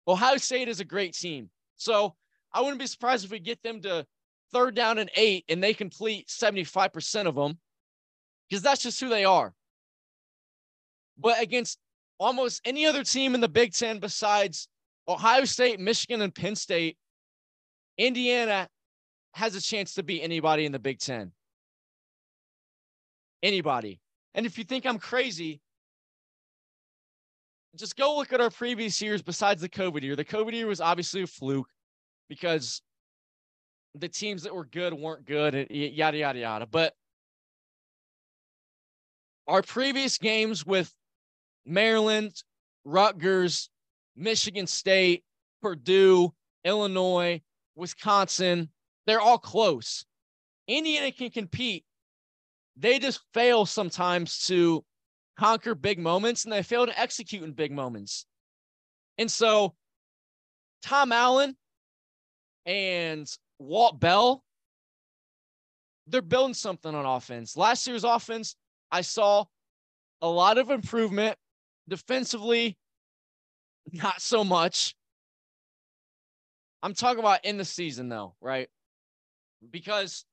Ohio 0.07 0.37
State 0.37 0.67
is 0.67 0.79
a 0.79 0.85
great 0.85 1.13
team. 1.13 1.49
So 1.77 2.15
I 2.53 2.61
wouldn't 2.61 2.79
be 2.79 2.87
surprised 2.87 3.25
if 3.25 3.31
we 3.31 3.39
get 3.39 3.61
them 3.63 3.81
to 3.81 4.05
third 4.53 4.75
down 4.75 4.97
and 4.97 5.09
eight 5.15 5.45
and 5.49 5.61
they 5.61 5.73
complete 5.73 6.27
75% 6.27 7.27
of 7.27 7.35
them 7.35 7.59
because 8.49 8.63
that's 8.63 8.83
just 8.83 8.99
who 8.99 9.09
they 9.09 9.25
are. 9.25 9.53
But 11.17 11.41
against 11.41 11.79
almost 12.19 12.61
any 12.65 12.85
other 12.85 13.03
team 13.03 13.35
in 13.35 13.41
the 13.41 13.49
Big 13.49 13.73
Ten 13.73 13.99
besides 13.99 14.67
Ohio 15.07 15.45
State, 15.45 15.79
Michigan, 15.79 16.21
and 16.21 16.33
Penn 16.33 16.55
State, 16.55 16.97
Indiana 17.97 18.67
has 19.33 19.55
a 19.55 19.61
chance 19.61 19.93
to 19.95 20.03
beat 20.03 20.21
anybody 20.21 20.65
in 20.65 20.71
the 20.71 20.79
Big 20.79 20.99
Ten. 20.99 21.31
Anybody. 23.43 23.99
And 24.33 24.45
if 24.45 24.57
you 24.57 24.63
think 24.63 24.85
I'm 24.85 24.99
crazy, 24.99 25.61
just 27.77 27.95
go 27.95 28.15
look 28.15 28.33
at 28.33 28.41
our 28.41 28.49
previous 28.49 29.01
years 29.01 29.21
besides 29.21 29.61
the 29.61 29.69
COVID 29.69 30.01
year. 30.01 30.15
The 30.15 30.25
COVID 30.25 30.53
year 30.53 30.67
was 30.67 30.81
obviously 30.81 31.23
a 31.23 31.27
fluke 31.27 31.69
because 32.29 32.81
the 33.95 34.09
teams 34.09 34.43
that 34.43 34.53
were 34.53 34.65
good 34.65 34.93
weren't 34.93 35.25
good 35.25 35.55
and 35.55 35.69
yada, 35.69 36.17
yada, 36.17 36.39
yada. 36.39 36.65
But 36.65 36.93
our 39.47 39.61
previous 39.61 40.17
games 40.17 40.65
with 40.65 40.93
Maryland, 41.65 42.33
Rutgers, 42.83 43.69
Michigan 44.15 44.67
State, 44.67 45.23
Purdue, 45.61 46.33
Illinois, 46.63 47.41
Wisconsin, 47.75 48.69
they're 49.05 49.21
all 49.21 49.37
close. 49.37 50.05
Indiana 50.67 51.11
can 51.11 51.29
compete. 51.29 51.85
They 52.77 52.99
just 52.99 53.21
fail 53.33 53.65
sometimes 53.65 54.45
to 54.47 54.83
conquer 55.37 55.75
big 55.75 55.99
moments 55.99 56.43
and 56.43 56.53
they 56.53 56.63
fail 56.63 56.85
to 56.85 56.99
execute 56.99 57.43
in 57.43 57.51
big 57.51 57.71
moments. 57.71 58.25
And 59.17 59.29
so 59.29 59.75
Tom 60.81 61.11
Allen 61.11 61.55
and 62.65 63.27
Walt 63.59 63.99
Bell, 63.99 64.43
they're 66.07 66.21
building 66.21 66.53
something 66.53 66.93
on 66.93 67.05
offense. 67.05 67.57
Last 67.57 67.87
year's 67.87 68.03
offense, 68.03 68.55
I 68.91 69.01
saw 69.01 69.45
a 70.21 70.27
lot 70.27 70.57
of 70.57 70.69
improvement 70.69 71.37
defensively, 71.87 72.77
not 73.91 74.21
so 74.21 74.43
much. 74.43 74.95
I'm 76.83 76.93
talking 76.93 77.19
about 77.19 77.43
in 77.45 77.57
the 77.57 77.65
season 77.65 78.09
though, 78.09 78.35
right? 78.41 78.69
Because 79.71 80.25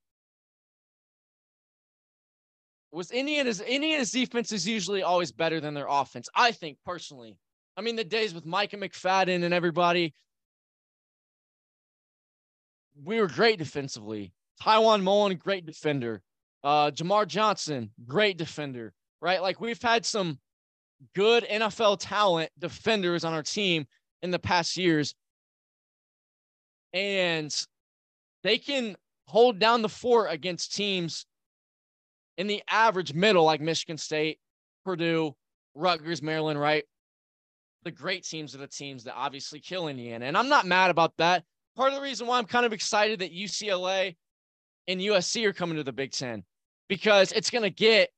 was 2.92 3.10
Indiana's 3.10 3.60
Indiana's 3.60 4.10
defense 4.10 4.52
is 4.52 4.68
usually 4.68 5.02
always 5.02 5.32
better 5.32 5.60
than 5.60 5.74
their 5.74 5.86
offense. 5.88 6.28
I 6.34 6.52
think 6.52 6.78
personally. 6.84 7.36
I 7.76 7.80
mean, 7.80 7.96
the 7.96 8.04
days 8.04 8.34
with 8.34 8.44
Micah 8.44 8.76
McFadden 8.76 9.44
and 9.44 9.54
everybody, 9.54 10.14
we 13.02 13.18
were 13.18 13.28
great 13.28 13.58
defensively. 13.58 14.32
Tiawan 14.62 15.02
Mullen, 15.02 15.36
great 15.36 15.64
defender. 15.64 16.20
Uh, 16.62 16.90
Jamar 16.90 17.26
Johnson, 17.26 17.90
great 18.06 18.36
defender. 18.36 18.92
Right, 19.22 19.40
like 19.40 19.60
we've 19.60 19.80
had 19.80 20.04
some 20.04 20.38
good 21.14 21.44
NFL 21.44 21.98
talent 22.00 22.50
defenders 22.58 23.24
on 23.24 23.32
our 23.32 23.42
team 23.42 23.86
in 24.20 24.30
the 24.32 24.38
past 24.38 24.76
years, 24.76 25.14
and 26.92 27.54
they 28.42 28.58
can 28.58 28.96
hold 29.28 29.58
down 29.60 29.80
the 29.80 29.88
fort 29.88 30.30
against 30.30 30.74
teams 30.74 31.24
in 32.38 32.46
the 32.46 32.62
average 32.68 33.14
middle, 33.14 33.44
like 33.44 33.60
Michigan 33.60 33.98
State, 33.98 34.38
Purdue, 34.84 35.34
Rutgers, 35.74 36.22
Maryland, 36.22 36.58
right? 36.58 36.84
The 37.84 37.90
great 37.90 38.24
teams 38.24 38.54
are 38.54 38.58
the 38.58 38.66
teams 38.66 39.04
that 39.04 39.14
obviously 39.14 39.60
kill 39.60 39.88
Indiana. 39.88 40.26
And 40.26 40.36
I'm 40.36 40.48
not 40.48 40.66
mad 40.66 40.90
about 40.90 41.16
that. 41.18 41.44
Part 41.76 41.92
of 41.92 41.96
the 41.96 42.02
reason 42.02 42.26
why 42.26 42.38
I'm 42.38 42.44
kind 42.44 42.66
of 42.66 42.72
excited 42.72 43.20
that 43.20 43.34
UCLA 43.34 44.16
and 44.86 45.00
USC 45.00 45.44
are 45.46 45.52
coming 45.52 45.76
to 45.76 45.84
the 45.84 45.92
Big 45.92 46.12
Ten 46.12 46.44
because 46.88 47.32
it's 47.32 47.50
going 47.50 47.62
to 47.62 47.70
get 47.70 48.10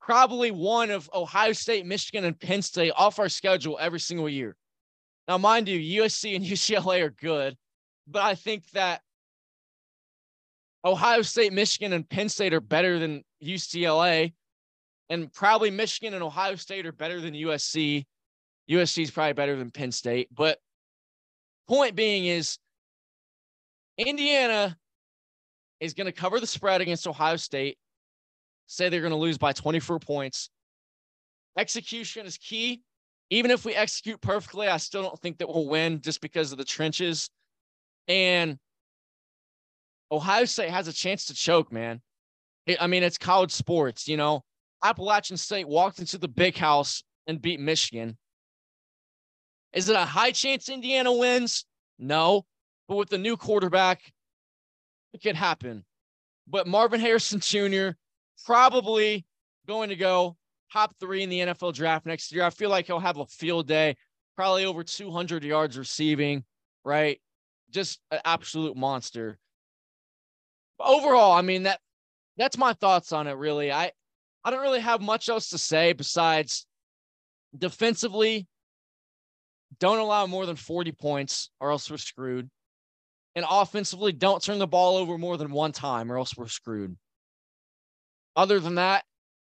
probably 0.00 0.50
one 0.50 0.90
of 0.90 1.10
Ohio 1.12 1.52
State, 1.52 1.84
Michigan, 1.84 2.24
and 2.24 2.38
Penn 2.38 2.62
State 2.62 2.92
off 2.96 3.18
our 3.18 3.28
schedule 3.28 3.76
every 3.80 4.00
single 4.00 4.28
year. 4.28 4.56
Now, 5.26 5.38
mind 5.38 5.68
you, 5.68 6.02
USC 6.02 6.36
and 6.36 6.44
UCLA 6.44 7.02
are 7.02 7.10
good, 7.10 7.56
but 8.06 8.22
I 8.22 8.36
think 8.36 8.70
that 8.70 9.00
Ohio 10.84 11.22
State, 11.22 11.52
Michigan, 11.52 11.92
and 11.92 12.08
Penn 12.08 12.28
State 12.28 12.54
are 12.54 12.60
better 12.60 13.00
than 13.00 13.24
UCLA, 13.42 14.32
and 15.08 15.32
probably 15.32 15.70
Michigan 15.70 16.14
and 16.14 16.22
Ohio 16.22 16.56
State 16.56 16.86
are 16.86 16.92
better 16.92 17.20
than 17.20 17.34
USC. 17.34 18.04
USC 18.70 19.02
is 19.02 19.10
probably 19.10 19.34
better 19.34 19.56
than 19.56 19.70
Penn 19.70 19.92
State. 19.92 20.28
But 20.34 20.58
point 21.68 21.94
being 21.94 22.26
is 22.26 22.58
Indiana 23.98 24.76
is 25.80 25.94
going 25.94 26.06
to 26.06 26.12
cover 26.12 26.40
the 26.40 26.46
spread 26.46 26.80
against 26.80 27.06
Ohio 27.06 27.36
State, 27.36 27.78
say 28.66 28.88
they're 28.88 29.00
going 29.00 29.10
to 29.10 29.16
lose 29.16 29.38
by 29.38 29.52
24 29.52 30.00
points. 30.00 30.50
Execution 31.56 32.26
is 32.26 32.36
key. 32.36 32.82
Even 33.30 33.50
if 33.50 33.64
we 33.64 33.74
execute 33.74 34.20
perfectly, 34.20 34.68
I 34.68 34.76
still 34.76 35.02
don't 35.02 35.20
think 35.20 35.38
that 35.38 35.48
we'll 35.48 35.68
win 35.68 36.00
just 36.00 36.20
because 36.20 36.52
of 36.52 36.58
the 36.58 36.64
trenches. 36.64 37.28
And 38.06 38.58
Ohio 40.12 40.44
State 40.44 40.70
has 40.70 40.86
a 40.86 40.92
chance 40.92 41.26
to 41.26 41.34
choke, 41.34 41.72
man. 41.72 42.00
I 42.80 42.86
mean, 42.86 43.02
it's 43.02 43.18
college 43.18 43.52
sports, 43.52 44.08
you 44.08 44.16
know. 44.16 44.42
Appalachian 44.84 45.36
State 45.36 45.68
walked 45.68 45.98
into 45.98 46.18
the 46.18 46.28
big 46.28 46.56
house 46.56 47.02
and 47.26 47.40
beat 47.40 47.60
Michigan. 47.60 48.16
Is 49.72 49.88
it 49.88 49.96
a 49.96 50.04
high 50.04 50.32
chance 50.32 50.68
Indiana 50.68 51.12
wins? 51.12 51.64
No. 51.98 52.44
But 52.88 52.96
with 52.96 53.08
the 53.08 53.18
new 53.18 53.36
quarterback, 53.36 54.00
it 55.12 55.22
could 55.22 55.36
happen. 55.36 55.84
But 56.46 56.66
Marvin 56.66 57.00
Harrison 57.00 57.40
Jr. 57.40 57.90
probably 58.44 59.26
going 59.66 59.88
to 59.88 59.96
go 59.96 60.36
top 60.72 60.94
three 61.00 61.22
in 61.22 61.30
the 61.30 61.40
NFL 61.40 61.74
draft 61.74 62.06
next 62.06 62.32
year. 62.32 62.44
I 62.44 62.50
feel 62.50 62.70
like 62.70 62.86
he'll 62.86 63.00
have 63.00 63.18
a 63.18 63.26
field 63.26 63.66
day, 63.66 63.96
probably 64.36 64.64
over 64.64 64.84
200 64.84 65.42
yards 65.42 65.76
receiving, 65.76 66.44
right? 66.84 67.20
Just 67.70 67.98
an 68.10 68.20
absolute 68.24 68.76
monster 68.76 69.38
overall, 70.80 71.32
I 71.32 71.42
mean 71.42 71.64
that 71.64 71.80
that's 72.36 72.58
my 72.58 72.72
thoughts 72.74 73.12
on 73.12 73.26
it. 73.26 73.32
Really, 73.32 73.72
I 73.72 73.92
I 74.44 74.50
don't 74.50 74.62
really 74.62 74.80
have 74.80 75.00
much 75.00 75.28
else 75.28 75.50
to 75.50 75.58
say 75.58 75.92
besides 75.92 76.66
defensively. 77.56 78.46
Don't 79.80 79.98
allow 79.98 80.26
more 80.26 80.46
than 80.46 80.56
40 80.56 80.92
points, 80.92 81.50
or 81.60 81.70
else 81.70 81.90
we're 81.90 81.96
screwed. 81.98 82.48
and 83.36 83.44
offensively 83.48 84.12
don't 84.12 84.42
turn 84.42 84.58
the 84.58 84.66
ball 84.66 84.96
over 84.96 85.18
more 85.18 85.36
than 85.36 85.50
one 85.52 85.70
time 85.70 86.10
or 86.10 86.16
else 86.16 86.36
we're 86.36 86.48
screwed. 86.48 86.96
Other 88.34 88.58
than 88.58 88.76
that, 88.76 89.04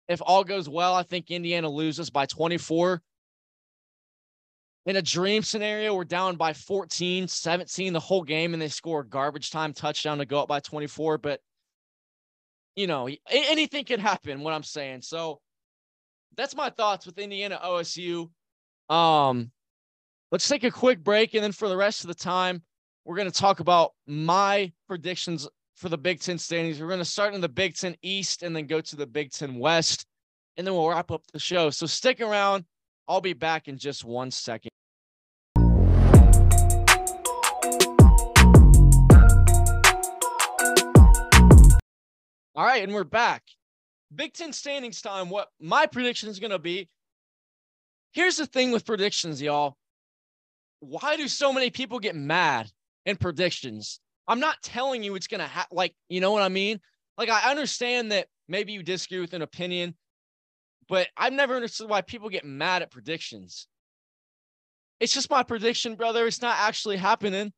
if 0.09 0.21
all 0.25 0.43
goes 0.43 0.69
well, 0.69 0.93
I 0.93 1.03
think 1.03 1.31
Indiana 1.31 1.69
loses 1.69 2.09
by 2.09 2.25
24. 2.25 3.01
In 4.85 4.95
a 4.95 5.01
dream 5.01 5.41
scenario, 5.43 5.95
we're 5.95 6.05
down 6.05 6.35
by 6.35 6.53
14, 6.53 7.27
17 7.27 7.93
the 7.93 7.99
whole 7.99 8.23
game, 8.23 8.53
and 8.53 8.61
they 8.61 8.69
score 8.69 9.01
a 9.01 9.07
garbage 9.07 9.51
time 9.51 9.73
touchdown 9.73 10.17
to 10.19 10.25
go 10.25 10.41
up 10.41 10.47
by 10.47 10.59
24. 10.61 11.17
But, 11.17 11.41
you 12.77 12.85
know, 12.85 13.09
anything 13.29 13.83
can 13.83 13.99
happen, 13.99 14.41
what 14.41 14.53
I'm 14.53 14.63
saying. 14.63 15.01
So 15.01 15.41
that's 16.37 16.55
my 16.55 16.69
thoughts 16.69 17.07
with 17.07 17.17
Indiana 17.17 17.59
OSU. 17.61 18.29
Um, 18.87 19.51
let's 20.31 20.47
take 20.47 20.63
a 20.63 20.71
quick 20.71 21.03
break. 21.03 21.33
And 21.33 21.43
then 21.43 21.51
for 21.51 21.67
the 21.67 21.75
rest 21.75 22.01
of 22.01 22.07
the 22.07 22.15
time, 22.15 22.61
we're 23.03 23.15
going 23.15 23.29
to 23.29 23.37
talk 23.37 23.61
about 23.61 23.93
my 24.05 24.71
predictions 24.87 25.49
for 25.75 25.89
the 25.89 25.97
Big 25.97 26.21
Ten 26.21 26.37
standings. 26.37 26.79
We're 26.79 26.87
going 26.87 26.99
to 26.99 27.05
start 27.05 27.33
in 27.33 27.41
the 27.41 27.49
Big 27.49 27.75
Ten 27.75 27.95
East 28.03 28.43
and 28.43 28.55
then 28.55 28.67
go 28.67 28.79
to 28.79 28.95
the 28.95 29.07
Big 29.07 29.31
Ten 29.31 29.57
West, 29.57 30.05
and 30.55 30.65
then 30.65 30.75
we'll 30.75 30.89
wrap 30.89 31.09
up 31.09 31.23
the 31.33 31.39
show. 31.39 31.71
So 31.71 31.87
stick 31.87 32.21
around. 32.21 32.63
I'll 33.07 33.21
be 33.21 33.33
back 33.33 33.67
in 33.67 33.77
just 33.77 34.05
one 34.05 34.29
second. 34.29 34.69
All 42.57 42.65
right, 42.65 42.81
and 42.81 42.91
we're 42.91 43.03
back. 43.03 43.43
Big 44.15 44.33
Ten 44.33 44.51
standings 44.51 44.99
time. 44.99 45.29
What 45.29 45.49
my 45.59 45.85
prediction 45.85 46.27
is 46.27 46.39
going 46.39 46.49
to 46.49 46.57
be. 46.57 46.89
Here's 48.13 48.37
the 48.37 48.47
thing 48.47 48.71
with 48.71 48.83
predictions, 48.83 49.39
y'all. 49.39 49.77
Why 50.79 51.17
do 51.17 51.27
so 51.27 51.53
many 51.53 51.69
people 51.69 51.99
get 51.99 52.15
mad 52.15 52.71
in 53.05 53.15
predictions? 53.15 53.99
I'm 54.27 54.39
not 54.39 54.63
telling 54.63 55.03
you 55.03 55.13
it's 55.13 55.27
going 55.27 55.41
to 55.41 55.47
happen. 55.47 55.77
Like, 55.77 55.93
you 56.09 56.19
know 56.19 56.31
what 56.31 56.41
I 56.41 56.49
mean? 56.49 56.79
Like, 57.15 57.29
I 57.29 57.51
understand 57.51 58.11
that 58.11 58.25
maybe 58.47 58.71
you 58.73 58.81
disagree 58.81 59.19
with 59.19 59.35
an 59.35 59.43
opinion, 59.43 59.95
but 60.89 61.09
I've 61.15 61.33
never 61.33 61.53
understood 61.53 61.91
why 61.91 62.01
people 62.01 62.29
get 62.29 62.43
mad 62.43 62.81
at 62.81 62.89
predictions. 62.89 63.67
It's 64.99 65.13
just 65.13 65.29
my 65.29 65.43
prediction, 65.43 65.93
brother. 65.93 66.25
It's 66.25 66.41
not 66.41 66.57
actually 66.57 66.97
happening. 66.97 67.53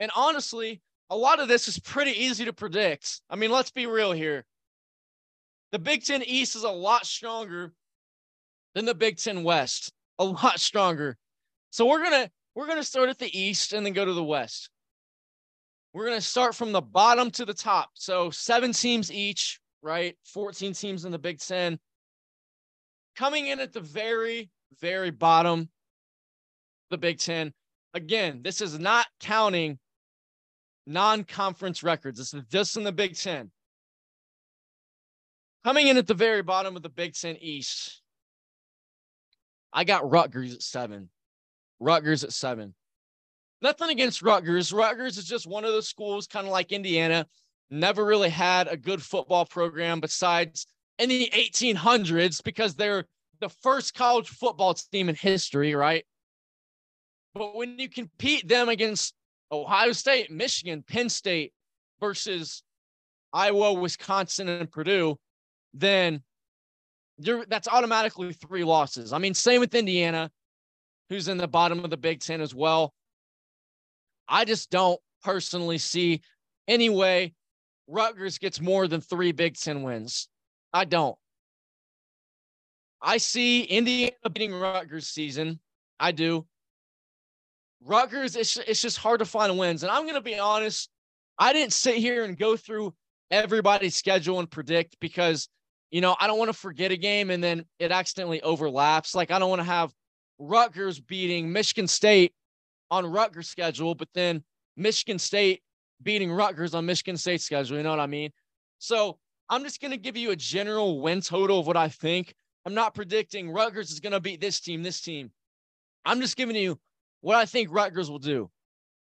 And 0.00 0.10
honestly, 0.14 0.82
a 1.10 1.16
lot 1.16 1.40
of 1.40 1.48
this 1.48 1.68
is 1.68 1.78
pretty 1.78 2.12
easy 2.12 2.44
to 2.44 2.52
predict. 2.52 3.20
I 3.30 3.36
mean, 3.36 3.50
let's 3.50 3.70
be 3.70 3.86
real 3.86 4.12
here. 4.12 4.44
The 5.72 5.78
Big 5.78 6.04
Ten 6.04 6.22
East 6.22 6.56
is 6.56 6.64
a 6.64 6.70
lot 6.70 7.06
stronger 7.06 7.72
than 8.74 8.84
the 8.84 8.94
Big 8.94 9.18
Ten 9.18 9.44
West. 9.44 9.92
A 10.18 10.24
lot 10.24 10.60
stronger. 10.60 11.16
So 11.70 11.86
we're 11.86 12.02
gonna 12.02 12.30
we're 12.54 12.66
gonna 12.66 12.82
start 12.82 13.08
at 13.08 13.18
the 13.18 13.38
East 13.38 13.72
and 13.72 13.84
then 13.84 13.92
go 13.92 14.04
to 14.04 14.14
the 14.14 14.24
West. 14.24 14.70
We're 15.96 16.10
to 16.10 16.20
start 16.20 16.54
from 16.54 16.72
the 16.72 16.82
bottom 16.82 17.30
to 17.30 17.46
the 17.46 17.54
top. 17.54 17.88
So 17.94 18.28
seven 18.28 18.74
teams 18.74 19.10
each, 19.10 19.60
right? 19.80 20.14
14 20.24 20.74
teams 20.74 21.06
in 21.06 21.10
the 21.10 21.18
Big 21.18 21.38
Ten. 21.38 21.78
Coming 23.16 23.46
in 23.46 23.60
at 23.60 23.72
the 23.72 23.80
very, 23.80 24.50
very 24.78 25.10
bottom, 25.10 25.70
the 26.90 26.98
Big 26.98 27.18
Ten. 27.18 27.50
Again, 27.94 28.40
this 28.42 28.60
is 28.60 28.78
not 28.78 29.06
counting 29.20 29.78
non 30.86 31.24
conference 31.24 31.82
records. 31.82 32.18
This 32.18 32.34
is 32.34 32.44
just 32.50 32.76
in 32.76 32.84
the 32.84 32.92
Big 32.92 33.16
Ten. 33.16 33.50
Coming 35.64 35.88
in 35.88 35.96
at 35.96 36.06
the 36.06 36.14
very 36.14 36.42
bottom 36.42 36.76
of 36.76 36.82
the 36.82 36.88
Big 36.88 37.14
Ten 37.14 37.36
East, 37.40 38.02
I 39.72 39.84
got 39.84 40.08
Rutgers 40.08 40.54
at 40.54 40.62
seven. 40.62 41.08
Rutgers 41.80 42.24
at 42.24 42.32
seven 42.32 42.74
nothing 43.62 43.90
against 43.90 44.22
Rutgers. 44.22 44.72
Rutgers 44.72 45.18
is 45.18 45.24
just 45.24 45.46
one 45.46 45.64
of 45.64 45.72
those 45.72 45.88
schools, 45.88 46.26
kind 46.26 46.46
of 46.46 46.52
like 46.52 46.70
Indiana, 46.70 47.26
never 47.68 48.04
really 48.04 48.28
had 48.28 48.68
a 48.68 48.76
good 48.76 49.02
football 49.02 49.44
program 49.44 50.00
besides 50.00 50.66
in 50.98 51.08
the 51.08 51.30
1800s 51.34 52.42
because 52.42 52.74
they're 52.74 53.04
the 53.40 53.48
first 53.48 53.94
college 53.94 54.28
football 54.28 54.74
team 54.74 55.08
in 55.08 55.14
history, 55.14 55.74
right? 55.74 56.04
But 57.34 57.56
when 57.56 57.76
you 57.78 57.88
compete 57.88 58.48
them 58.48 58.68
against 58.68 59.14
Ohio 59.52 59.92
State, 59.92 60.30
Michigan, 60.30 60.82
Penn 60.86 61.08
State 61.08 61.52
versus 62.00 62.62
Iowa, 63.32 63.74
Wisconsin, 63.74 64.48
and 64.48 64.70
Purdue, 64.70 65.18
then 65.74 66.22
you're 67.18 67.44
that's 67.46 67.68
automatically 67.68 68.32
three 68.32 68.64
losses. 68.64 69.12
I 69.12 69.18
mean, 69.18 69.34
same 69.34 69.60
with 69.60 69.74
Indiana, 69.74 70.30
who's 71.08 71.28
in 71.28 71.38
the 71.38 71.48
bottom 71.48 71.84
of 71.84 71.90
the 71.90 71.96
Big 71.96 72.20
Ten 72.20 72.40
as 72.40 72.54
well. 72.54 72.92
I 74.28 74.44
just 74.44 74.70
don't 74.70 75.00
personally 75.22 75.78
see 75.78 76.20
any 76.66 76.90
way 76.90 77.34
Rutgers 77.86 78.38
gets 78.38 78.60
more 78.60 78.88
than 78.88 79.00
three 79.00 79.32
Big 79.32 79.56
Ten 79.56 79.82
wins. 79.82 80.28
I 80.72 80.84
don't. 80.84 81.16
I 83.00 83.18
see 83.18 83.62
Indiana 83.62 84.12
beating 84.32 84.54
Rutgers 84.54 85.08
season. 85.08 85.60
I 86.00 86.12
do. 86.12 86.46
Rutgers, 87.86 88.34
it's, 88.34 88.56
it's 88.56 88.82
just 88.82 88.98
hard 88.98 89.20
to 89.20 89.24
find 89.24 89.56
wins. 89.58 89.82
And 89.82 89.92
I'm 89.92 90.02
going 90.02 90.14
to 90.14 90.20
be 90.20 90.38
honest, 90.38 90.90
I 91.38 91.52
didn't 91.52 91.72
sit 91.72 91.96
here 91.96 92.24
and 92.24 92.36
go 92.36 92.56
through 92.56 92.94
everybody's 93.30 93.94
schedule 93.94 94.40
and 94.40 94.50
predict 94.50 94.96
because, 95.00 95.48
you 95.90 96.00
know, 96.00 96.16
I 96.20 96.26
don't 96.26 96.38
want 96.38 96.48
to 96.48 96.56
forget 96.56 96.90
a 96.90 96.96
game 96.96 97.30
and 97.30 97.42
then 97.42 97.64
it 97.78 97.92
accidentally 97.92 98.42
overlaps. 98.42 99.14
Like, 99.14 99.30
I 99.30 99.38
don't 99.38 99.50
want 99.50 99.60
to 99.60 99.66
have 99.66 99.92
Rutgers 100.38 100.98
beating 101.00 101.52
Michigan 101.52 101.86
State 101.86 102.32
on 102.90 103.06
Rutgers' 103.06 103.48
schedule, 103.48 103.94
but 103.94 104.08
then 104.14 104.42
Michigan 104.76 105.18
State 105.18 105.62
beating 106.02 106.30
Rutgers 106.30 106.74
on 106.74 106.86
Michigan 106.86 107.16
State's 107.16 107.44
schedule. 107.44 107.76
You 107.76 107.82
know 107.82 107.90
what 107.90 108.00
I 108.00 108.06
mean? 108.06 108.30
So 108.78 109.18
I'm 109.48 109.62
just 109.62 109.80
going 109.80 109.92
to 109.92 109.96
give 109.96 110.16
you 110.16 110.32
a 110.32 110.36
general 110.36 111.00
win 111.00 111.20
total 111.20 111.60
of 111.60 111.66
what 111.66 111.76
I 111.76 111.88
think. 111.88 112.34
I'm 112.64 112.74
not 112.74 112.94
predicting 112.94 113.50
Rutgers 113.50 113.92
is 113.92 114.00
going 114.00 114.12
to 114.12 114.20
beat 114.20 114.40
this 114.40 114.60
team, 114.60 114.82
this 114.82 115.00
team. 115.00 115.30
I'm 116.04 116.20
just 116.20 116.36
giving 116.36 116.56
you 116.56 116.78
what 117.26 117.34
I 117.34 117.44
think 117.44 117.70
Rutgers 117.72 118.08
will 118.08 118.20
do. 118.20 118.48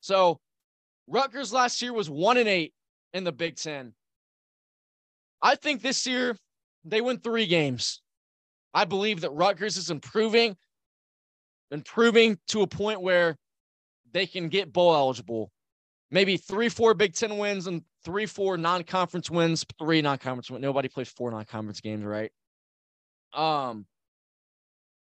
So 0.01 0.39
Rutgers 1.07 1.51
last 1.51 1.81
year 1.81 1.91
was 1.91 2.07
one 2.07 2.37
and 2.37 2.47
eight 2.47 2.71
in 3.13 3.23
the 3.23 3.31
Big 3.31 3.55
Ten. 3.55 3.95
I 5.41 5.55
think 5.55 5.81
this 5.81 6.05
year 6.05 6.37
they 6.85 7.01
win 7.01 7.17
three 7.17 7.47
games. 7.47 7.99
I 8.75 8.85
believe 8.85 9.21
that 9.21 9.31
Rutgers 9.31 9.75
is 9.75 9.89
improving, 9.89 10.55
improving 11.71 12.37
to 12.49 12.61
a 12.61 12.67
point 12.67 13.01
where 13.01 13.35
they 14.11 14.27
can 14.27 14.49
get 14.49 14.71
bowl 14.71 14.93
eligible. 14.93 15.51
Maybe 16.11 16.37
three, 16.37 16.69
four 16.69 16.93
Big 16.93 17.15
Ten 17.15 17.39
wins 17.39 17.65
and 17.65 17.81
three, 18.05 18.27
four 18.27 18.55
non-conference 18.55 19.31
wins, 19.31 19.65
three 19.79 20.03
non-conference 20.03 20.51
wins. 20.51 20.61
Nobody 20.61 20.89
plays 20.89 21.09
four 21.09 21.31
non-conference 21.31 21.81
games, 21.81 22.05
right? 22.05 22.31
Um, 23.33 23.87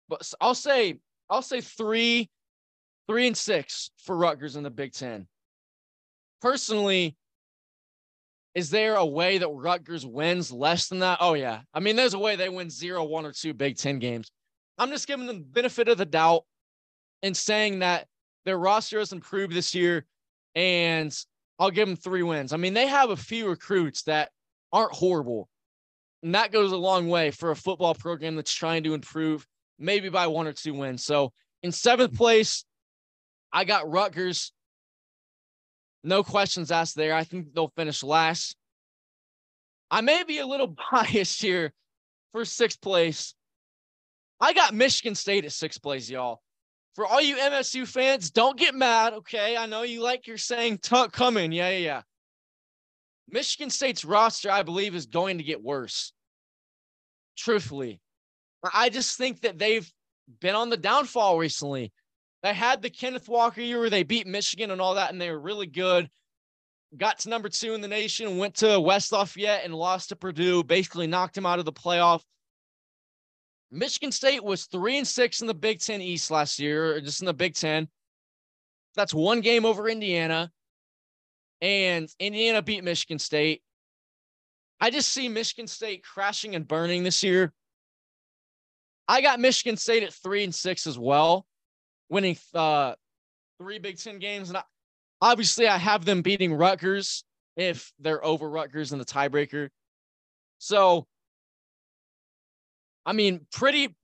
but 0.07 0.21
I'll 0.39 0.55
say 0.55 0.99
I'll 1.29 1.41
say 1.41 1.59
three, 1.59 2.29
three 3.09 3.25
and 3.25 3.35
six 3.35 3.89
for 3.97 4.15
Rutgers 4.15 4.55
in 4.55 4.61
the 4.61 4.69
Big 4.69 4.93
Ten. 4.93 5.27
Personally, 6.41 7.17
is 8.53 8.69
there 8.69 8.95
a 8.95 9.05
way 9.05 9.39
that 9.39 9.49
Rutgers 9.49 10.05
wins 10.05 10.51
less 10.51 10.89
than 10.89 10.99
that? 10.99 11.17
Oh 11.19 11.33
yeah. 11.33 11.61
I 11.73 11.79
mean, 11.79 11.95
there's 11.95 12.13
a 12.13 12.19
way 12.19 12.35
they 12.35 12.49
win 12.49 12.69
zero, 12.69 13.03
one, 13.03 13.25
or 13.25 13.33
two 13.33 13.55
Big 13.55 13.77
Ten 13.77 13.97
games. 13.97 14.31
I'm 14.77 14.91
just 14.91 15.07
giving 15.07 15.25
them 15.25 15.39
the 15.39 15.43
benefit 15.43 15.89
of 15.89 15.97
the 15.97 16.05
doubt 16.05 16.43
and 17.23 17.35
saying 17.35 17.79
that 17.79 18.05
their 18.45 18.59
roster 18.59 18.99
has 18.99 19.11
improved 19.11 19.53
this 19.53 19.73
year, 19.73 20.05
and 20.53 21.13
I'll 21.57 21.71
give 21.71 21.87
them 21.87 21.97
three 21.97 22.23
wins. 22.23 22.53
I 22.53 22.57
mean, 22.57 22.75
they 22.75 22.87
have 22.87 23.09
a 23.09 23.17
few 23.17 23.49
recruits 23.49 24.03
that 24.03 24.29
aren't 24.71 24.93
horrible. 24.93 25.49
And 26.21 26.35
that 26.35 26.51
goes 26.51 26.71
a 26.71 26.77
long 26.77 27.09
way 27.09 27.31
for 27.31 27.49
a 27.49 27.55
football 27.55 27.95
program 27.95 28.35
that's 28.35 28.53
trying 28.53 28.83
to 28.83 28.93
improve, 28.93 29.47
maybe 29.79 30.09
by 30.09 30.27
one 30.27 30.47
or 30.47 30.53
two 30.53 30.75
wins. 30.75 31.03
So 31.03 31.33
in 31.63 31.71
seventh 31.71 32.15
place, 32.15 32.65
I 33.51 33.65
got 33.65 33.89
Rutgers. 33.89 34.51
No 36.03 36.23
questions 36.23 36.71
asked 36.71 36.95
there. 36.95 37.13
I 37.13 37.23
think 37.23 37.53
they'll 37.53 37.73
finish 37.75 38.03
last. 38.03 38.55
I 39.91 40.01
may 40.01 40.23
be 40.23 40.39
a 40.39 40.47
little 40.47 40.75
biased 40.91 41.41
here 41.41 41.73
for 42.31 42.45
sixth 42.45 42.81
place. 42.81 43.33
I 44.39 44.53
got 44.53 44.73
Michigan 44.73 45.15
State 45.15 45.45
at 45.45 45.51
sixth 45.51 45.81
place, 45.81 46.09
y'all 46.09 46.41
for 46.99 47.05
all 47.05 47.21
you 47.21 47.37
MSU 47.37 47.87
fans, 47.87 48.29
don't 48.29 48.57
get 48.57 48.75
mad. 48.75 49.13
Okay. 49.13 49.55
I 49.55 49.67
know 49.67 49.83
you 49.83 50.01
like 50.01 50.27
your 50.27 50.37
saying 50.37 50.79
tuck 50.79 51.13
coming. 51.13 51.53
Yeah, 51.53 51.69
yeah, 51.69 51.77
yeah. 51.77 52.01
Michigan 53.29 53.69
State's 53.69 54.03
roster, 54.03 54.51
I 54.51 54.63
believe, 54.63 54.95
is 54.95 55.05
going 55.05 55.37
to 55.37 55.43
get 55.45 55.63
worse. 55.63 56.11
Truthfully. 57.37 58.01
I 58.73 58.89
just 58.89 59.17
think 59.17 59.39
that 59.41 59.57
they've 59.57 59.89
been 60.41 60.55
on 60.55 60.69
the 60.69 60.75
downfall 60.75 61.37
recently. 61.37 61.93
They 62.41 62.53
had 62.53 62.81
the 62.81 62.89
Kenneth 62.89 63.27
Walker 63.27 63.61
year 63.61 63.79
where 63.79 63.89
they 63.89 64.03
beat 64.03 64.27
Michigan 64.27 64.71
and 64.71 64.79
all 64.79 64.95
that, 64.95 65.11
and 65.11 65.19
they 65.19 65.29
were 65.29 65.39
really 65.39 65.67
good. 65.67 66.09
Got 66.97 67.19
to 67.19 67.29
number 67.29 67.49
two 67.49 67.73
in 67.73 67.81
the 67.81 67.87
nation, 67.87 68.37
went 68.37 68.55
to 68.55 68.79
West 68.79 69.11
Lafayette 69.11 69.65
and 69.65 69.75
lost 69.75 70.09
to 70.09 70.15
Purdue, 70.15 70.63
basically 70.63 71.05
knocked 71.05 71.37
him 71.37 71.45
out 71.45 71.59
of 71.59 71.65
the 71.65 71.73
playoff. 71.73 72.21
Michigan 73.71 74.11
State 74.11 74.43
was 74.43 74.65
three 74.65 74.97
and 74.97 75.07
six 75.07 75.41
in 75.41 75.47
the 75.47 75.53
Big 75.53 75.79
Ten 75.79 76.01
East 76.01 76.31
last 76.31 76.59
year, 76.59 76.99
just 77.01 77.21
in 77.21 77.27
the 77.27 77.33
Big 77.33 77.53
Ten. 77.53 77.87
That's 78.95 79.13
one 79.13 79.41
game 79.41 79.65
over 79.65 79.87
Indiana. 79.87 80.51
and 81.61 82.09
Indiana 82.19 82.61
beat 82.61 82.83
Michigan 82.83 83.19
State. 83.19 83.61
I 84.79 84.89
just 84.89 85.09
see 85.09 85.27
Michigan 85.27 85.67
State 85.67 86.03
crashing 86.03 86.55
and 86.55 86.67
burning 86.67 87.03
this 87.03 87.21
year. 87.21 87.53
I 89.07 89.21
got 89.21 89.39
Michigan 89.39 89.75
State 89.75 90.03
at 90.03 90.13
three 90.13 90.43
and 90.43 90.55
six 90.55 90.87
as 90.87 90.97
well, 90.97 91.45
winning 92.09 92.37
uh, 92.53 92.95
three 93.59 93.79
Big 93.79 93.97
Ten 93.97 94.19
games. 94.19 94.49
And 94.49 94.57
I, 94.57 94.63
obviously, 95.21 95.67
I 95.67 95.77
have 95.77 96.05
them 96.05 96.21
beating 96.21 96.53
Rutgers 96.53 97.23
if 97.55 97.91
they're 97.99 98.23
over 98.23 98.49
Rutgers 98.49 98.91
in 98.91 98.99
the 98.99 99.05
tiebreaker. 99.05 99.69
So, 100.57 101.07
I 103.05 103.13
mean, 103.13 103.45
pretty 103.51 103.95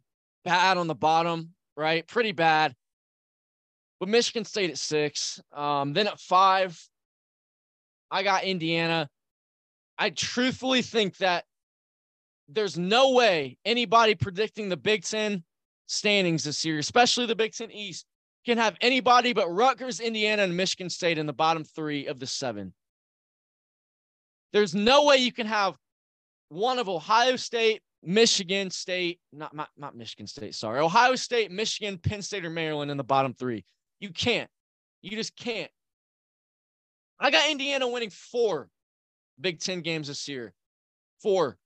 bad 0.43 0.77
on 0.77 0.87
the 0.87 0.95
bottom, 0.95 1.53
right? 1.75 2.07
Pretty 2.07 2.31
bad. 2.31 2.73
But 3.99 4.09
Michigan 4.09 4.45
State 4.45 4.69
at 4.69 4.77
six. 4.77 5.41
Um, 5.53 5.93
then 5.93 6.07
at 6.07 6.19
five, 6.19 6.81
I 8.11 8.23
got 8.23 8.43
Indiana. 8.43 9.09
I 9.97 10.09
truthfully 10.09 10.81
think 10.81 11.17
that 11.17 11.45
there's 12.47 12.77
no 12.77 13.11
way 13.13 13.57
anybody 13.65 14.15
predicting 14.15 14.69
the 14.69 14.77
Big 14.77 15.03
Ten 15.03 15.43
standings 15.87 16.43
this 16.43 16.65
year, 16.65 16.79
especially 16.79 17.25
the 17.25 17.35
Big 17.35 17.53
Ten 17.53 17.71
East, 17.71 18.05
can 18.45 18.57
have 18.57 18.75
anybody 18.81 19.33
but 19.33 19.49
Rutgers, 19.49 19.99
Indiana, 19.99 20.43
and 20.43 20.55
Michigan 20.55 20.89
State 20.89 21.17
in 21.17 21.25
the 21.25 21.33
bottom 21.33 21.63
three 21.63 22.05
of 22.07 22.19
the 22.19 22.27
seven. 22.27 22.73
There's 24.53 24.75
no 24.75 25.05
way 25.05 25.17
you 25.17 25.31
can 25.31 25.47
have 25.47 25.75
one 26.49 26.79
of 26.79 26.87
Ohio 26.87 27.35
State, 27.35 27.81
Michigan 28.03 28.69
State, 28.69 29.19
not, 29.33 29.53
not, 29.55 29.69
not 29.75 29.95
Michigan 29.95 30.27
State, 30.27 30.55
sorry, 30.55 30.79
Ohio 30.79 31.15
State, 31.15 31.51
Michigan, 31.51 31.97
Penn 31.97 32.21
State, 32.21 32.45
or 32.45 32.49
Maryland 32.49 32.91
in 32.91 32.97
the 32.97 33.03
bottom 33.03 33.33
three. 33.33 33.65
You 33.99 34.11
can't. 34.11 34.49
You 35.01 35.17
just 35.17 35.35
can't. 35.35 35.71
I 37.19 37.31
got 37.31 37.49
Indiana 37.49 37.87
winning 37.87 38.09
four 38.11 38.69
Big 39.39 39.59
Ten 39.59 39.81
games 39.81 40.07
this 40.07 40.27
year. 40.27 40.53
Four. 41.21 41.57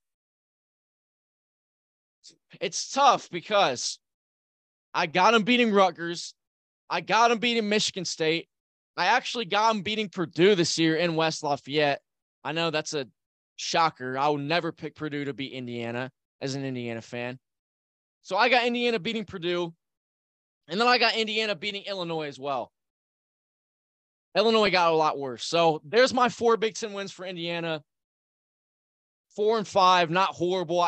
It's 2.62 2.92
tough 2.92 3.30
because 3.30 4.00
I 4.94 5.06
got 5.06 5.32
them 5.32 5.44
beating 5.44 5.72
Rutgers. 5.72 6.34
I 6.90 7.02
got 7.02 7.30
them 7.30 7.40
beating 7.40 7.70
Michigan 7.70 8.06
State. 8.06 8.48
I 8.98 9.06
actually 9.06 9.46
got 9.46 9.74
them 9.74 9.82
beating 9.82 10.10
Purdue 10.10 10.56
this 10.56 10.78
year 10.78 10.96
in 10.96 11.16
West 11.16 11.44
Lafayette. 11.44 12.02
I 12.44 12.52
know 12.52 12.72
that's 12.72 12.94
a 12.94 13.08
shocker. 13.56 14.18
I 14.18 14.30
would 14.30 14.42
never 14.42 14.72
pick 14.72 14.96
Purdue 14.96 15.26
to 15.26 15.34
beat 15.34 15.54
Indiana 15.54 16.12
as 16.42 16.56
an 16.56 16.66
Indiana 16.66 17.02
fan. 17.02 17.40
So 18.22 18.36
I 18.36 18.50
got 18.50 18.66
Indiana 18.66 19.00
beating 19.00 19.26
Purdue. 19.26 19.74
And 20.68 20.80
then 20.80 20.88
I 20.88 20.98
got 20.98 21.16
Indiana 21.16 21.56
beating 21.56 21.84
Illinois 21.86 22.28
as 22.28 22.40
well. 22.40 22.72
Illinois 24.36 24.70
got 24.70 24.92
a 24.92 24.96
lot 24.96 25.18
worse. 25.18 25.44
So 25.44 25.82
there's 25.84 26.14
my 26.14 26.30
four 26.30 26.58
Big 26.58 26.76
Ten 26.76 26.94
wins 26.94 27.12
for 27.12 27.26
Indiana. 27.26 27.84
Four 29.36 29.58
and 29.58 29.68
five, 29.68 30.10
not 30.10 30.30
horrible. 30.30 30.88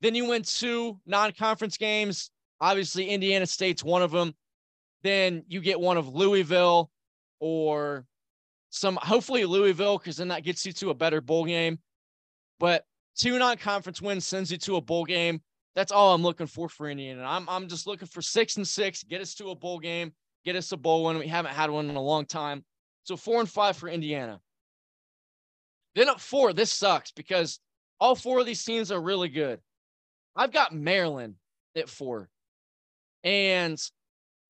Then 0.00 0.14
you 0.14 0.26
win 0.26 0.42
two 0.42 0.98
non 1.06 1.32
conference 1.32 1.76
games. 1.76 2.30
Obviously, 2.60 3.08
Indiana 3.08 3.46
State's 3.46 3.84
one 3.84 4.02
of 4.02 4.10
them. 4.10 4.34
Then 5.02 5.44
you 5.48 5.60
get 5.60 5.78
one 5.78 5.96
of 5.96 6.08
Louisville 6.08 6.90
or 7.40 8.04
some, 8.70 8.98
hopefully, 9.00 9.44
Louisville, 9.44 9.98
because 9.98 10.16
then 10.16 10.28
that 10.28 10.44
gets 10.44 10.66
you 10.66 10.72
to 10.72 10.90
a 10.90 10.94
better 10.94 11.20
bowl 11.20 11.44
game. 11.44 11.78
But 12.58 12.84
two 13.16 13.38
non 13.38 13.56
conference 13.56 14.02
wins 14.02 14.26
sends 14.26 14.50
you 14.50 14.58
to 14.58 14.76
a 14.76 14.80
bowl 14.80 15.04
game. 15.04 15.40
That's 15.74 15.92
all 15.92 16.12
I'm 16.12 16.22
looking 16.22 16.48
for 16.48 16.68
for 16.68 16.90
Indiana. 16.90 17.22
I'm, 17.24 17.48
I'm 17.48 17.68
just 17.68 17.86
looking 17.86 18.08
for 18.08 18.20
six 18.20 18.56
and 18.56 18.66
six, 18.66 19.04
get 19.04 19.20
us 19.20 19.34
to 19.36 19.50
a 19.50 19.54
bowl 19.54 19.78
game, 19.78 20.12
get 20.44 20.56
us 20.56 20.72
a 20.72 20.76
bowl 20.76 21.04
win. 21.04 21.18
We 21.18 21.28
haven't 21.28 21.54
had 21.54 21.70
one 21.70 21.88
in 21.88 21.94
a 21.94 22.02
long 22.02 22.26
time. 22.26 22.64
So 23.04 23.16
four 23.16 23.38
and 23.38 23.48
five 23.48 23.76
for 23.76 23.88
Indiana. 23.88 24.40
Then 25.94 26.08
up 26.08 26.20
four, 26.20 26.52
this 26.52 26.70
sucks 26.70 27.12
because 27.12 27.60
all 28.00 28.14
four 28.14 28.40
of 28.40 28.46
these 28.46 28.64
teams 28.64 28.90
are 28.90 29.00
really 29.00 29.28
good. 29.28 29.60
I've 30.36 30.52
got 30.52 30.74
Maryland 30.74 31.34
at 31.76 31.88
four. 31.88 32.28
And 33.28 33.78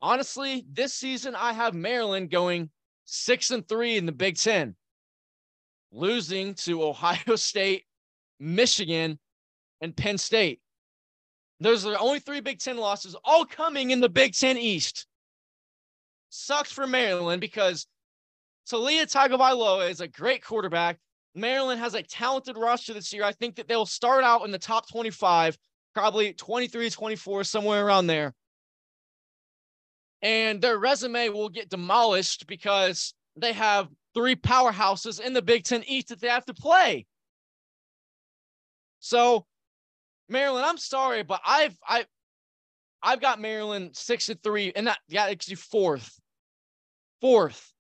honestly, 0.01 0.65
this 0.73 0.95
season 0.95 1.35
I 1.35 1.53
have 1.53 1.75
Maryland 1.75 2.31
going 2.31 2.71
six 3.07 3.51
and 3.51 3.67
three 3.67 3.97
in 3.97 4.07
the 4.07 4.13
Big 4.13 4.37
Ten, 4.37 4.77
losing 5.91 6.55
to 6.55 6.85
Ohio 6.85 7.35
State, 7.35 7.87
Michigan, 8.39 9.19
and 9.81 9.97
Penn 9.97 10.17
State. 10.17 10.61
Those 11.59 11.85
are 11.85 11.91
the 11.91 11.99
only 11.99 12.21
three 12.21 12.41
Big 12.41 12.61
Ten 12.61 12.77
losses, 12.77 13.17
all 13.25 13.45
coming 13.45 13.91
in 13.91 13.99
the 13.99 14.09
Big 14.09 14.33
Ten 14.33 14.57
East. 14.57 15.09
Sucks 16.29 16.71
for 16.71 16.87
Maryland 16.87 17.41
because 17.41 17.89
Taulia 18.71 19.13
Tagovailoa 19.13 19.91
is 19.91 20.01
a 20.01 20.07
great 20.07 20.45
quarterback. 20.45 21.01
Maryland 21.35 21.81
has 21.81 21.95
a 21.95 22.03
talented 22.05 22.57
roster 22.57 22.95
this 22.95 23.13
year. 23.13 23.25
I 23.25 23.33
think 23.33 23.57
that 23.57 23.67
they'll 23.67 23.87
start 23.87 24.23
out 24.23 24.45
in 24.45 24.53
the 24.53 24.59
top 24.59 24.89
25, 24.89 25.59
probably 25.95 26.33
23, 26.33 26.91
24, 26.91 27.43
somewhere 27.43 27.85
around 27.85 28.07
there. 28.07 28.35
And 30.23 30.61
their 30.61 30.79
resume 30.79 31.29
will 31.29 31.49
get 31.49 31.69
demolished 31.69 32.47
because 32.47 33.15
they 33.37 33.53
have 33.53 33.89
three 34.15 34.35
powerhouses 34.35 35.21
in 35.21 35.33
the 35.33 35.43
Big 35.43 35.65
Ten 35.65 35.85
East 35.87 36.09
that 36.09 36.21
they 36.21 36.29
have 36.29 36.45
to 36.47 36.55
play. 36.55 37.07
So, 39.01 39.47
Maryland, 40.29 40.67
I'm 40.67 40.79
sorry, 40.79 41.23
but 41.23 41.41
I've 41.47 41.77
I 41.87 42.05
I've 43.03 43.21
got 43.21 43.41
Maryland 43.41 43.97
six 43.97 44.27
to 44.27 44.35
three, 44.35 44.73
and 44.75 44.89
that 44.89 44.99
yeah, 45.09 45.27
actually 45.27 45.57
fourth. 45.57 46.19
Fourth 47.21 47.73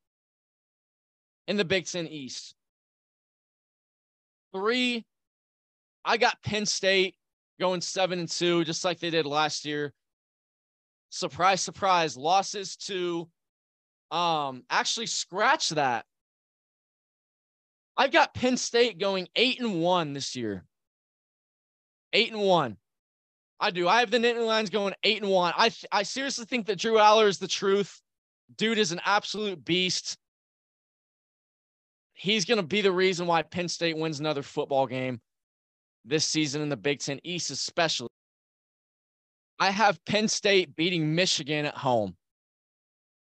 in 1.46 1.56
the 1.56 1.64
Big 1.64 1.86
Ten 1.86 2.06
East. 2.06 2.54
Three, 4.54 5.04
I 6.04 6.16
got 6.16 6.42
Penn 6.42 6.66
State 6.66 7.16
going 7.60 7.80
seven 7.80 8.18
and 8.20 8.28
two, 8.28 8.64
just 8.64 8.84
like 8.84 9.00
they 9.00 9.10
did 9.10 9.26
last 9.26 9.64
year. 9.64 9.92
Surprise, 11.10 11.60
surprise, 11.60 12.16
losses 12.16 12.76
to 12.76 13.28
um 14.10 14.62
actually 14.70 15.06
scratch 15.06 15.70
that. 15.70 16.04
I've 17.96 18.12
got 18.12 18.34
Penn 18.34 18.56
State 18.56 18.98
going 18.98 19.28
eight 19.36 19.60
and 19.60 19.80
one 19.80 20.12
this 20.12 20.36
year. 20.36 20.64
Eight 22.12 22.32
and 22.32 22.40
one. 22.40 22.76
I 23.60 23.70
do. 23.70 23.88
I 23.88 24.00
have 24.00 24.10
the 24.10 24.18
Nittany 24.18 24.46
Lions 24.46 24.70
going 24.70 24.94
eight 25.02 25.20
and 25.20 25.30
one. 25.30 25.52
I 25.56 25.70
I 25.92 26.04
seriously 26.04 26.46
think 26.46 26.66
that 26.66 26.78
Drew 26.78 26.94
Allar 26.94 27.26
is 27.26 27.38
the 27.38 27.48
truth. 27.48 28.00
Dude 28.56 28.78
is 28.78 28.92
an 28.92 29.00
absolute 29.04 29.64
beast 29.64 30.16
he's 32.18 32.44
going 32.44 32.58
to 32.58 32.64
be 32.64 32.80
the 32.80 32.92
reason 32.92 33.26
why 33.26 33.42
Penn 33.42 33.68
State 33.68 33.96
wins 33.96 34.18
another 34.18 34.42
football 34.42 34.86
game 34.86 35.20
this 36.04 36.24
season 36.24 36.60
in 36.60 36.68
the 36.68 36.76
Big 36.76 36.98
Ten 36.98 37.20
East, 37.22 37.50
especially. 37.50 38.08
I 39.58 39.70
have 39.70 40.04
Penn 40.04 40.28
State 40.28 40.76
beating 40.76 41.14
Michigan 41.14 41.66
at 41.66 41.76
home. 41.76 42.16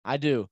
I 0.04 0.16
do. 0.16 0.48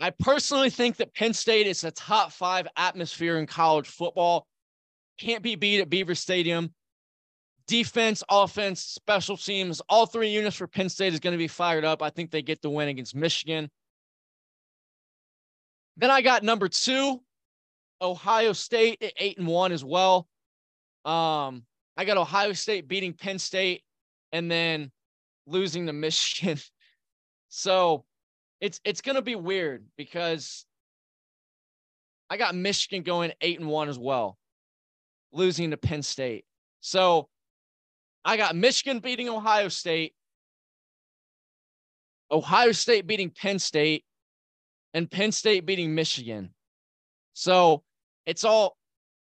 I 0.00 0.10
personally 0.10 0.70
think 0.70 0.96
that 0.96 1.14
Penn 1.14 1.34
State 1.34 1.66
is 1.66 1.84
a 1.84 1.90
top 1.90 2.32
five 2.32 2.66
atmosphere 2.76 3.38
in 3.38 3.46
college 3.46 3.88
football. 3.88 4.46
Can't 5.18 5.42
be 5.42 5.56
beat 5.56 5.80
at 5.80 5.90
Beaver 5.90 6.14
Stadium. 6.14 6.72
Defense, 7.66 8.22
offense, 8.28 8.80
special 8.80 9.36
teams, 9.36 9.82
all 9.88 10.06
three 10.06 10.30
units 10.30 10.56
for 10.56 10.66
Penn 10.66 10.88
State 10.88 11.12
is 11.12 11.20
going 11.20 11.32
to 11.32 11.38
be 11.38 11.48
fired 11.48 11.84
up. 11.84 12.02
I 12.02 12.10
think 12.10 12.30
they 12.30 12.42
get 12.42 12.62
the 12.62 12.70
win 12.70 12.88
against 12.88 13.14
Michigan. 13.14 13.70
Then 15.96 16.10
I 16.10 16.22
got 16.22 16.42
number 16.42 16.68
two, 16.68 17.20
Ohio 18.00 18.54
State 18.54 19.02
at 19.02 19.12
eight 19.18 19.38
and 19.38 19.46
one 19.46 19.70
as 19.70 19.84
well. 19.84 20.26
Um, 21.04 21.64
I 21.96 22.06
got 22.06 22.16
Ohio 22.16 22.54
State 22.54 22.88
beating 22.88 23.12
Penn 23.12 23.38
State 23.38 23.82
and 24.32 24.50
then 24.50 24.90
losing 25.46 25.86
to 25.86 25.92
Michigan. 25.92 26.58
so 27.48 28.04
it's 28.60 28.80
it's 28.84 29.00
gonna 29.00 29.22
be 29.22 29.34
weird 29.34 29.86
because 29.96 30.64
I 32.28 32.36
got 32.36 32.54
Michigan 32.54 33.02
going 33.02 33.32
eight 33.40 33.58
and 33.58 33.68
one 33.68 33.88
as 33.88 33.98
well, 33.98 34.38
losing 35.32 35.70
to 35.72 35.76
Penn 35.76 36.02
State. 36.02 36.44
So 36.80 37.28
I 38.24 38.36
got 38.36 38.54
Michigan 38.54 39.00
beating 39.00 39.28
Ohio 39.28 39.68
State, 39.68 40.14
Ohio 42.30 42.72
State 42.72 43.06
beating 43.06 43.30
Penn 43.30 43.58
State, 43.58 44.04
and 44.94 45.10
Penn 45.10 45.32
State 45.32 45.66
beating 45.66 45.94
Michigan. 45.94 46.54
So 47.32 47.82
it's 48.26 48.44
all 48.44 48.76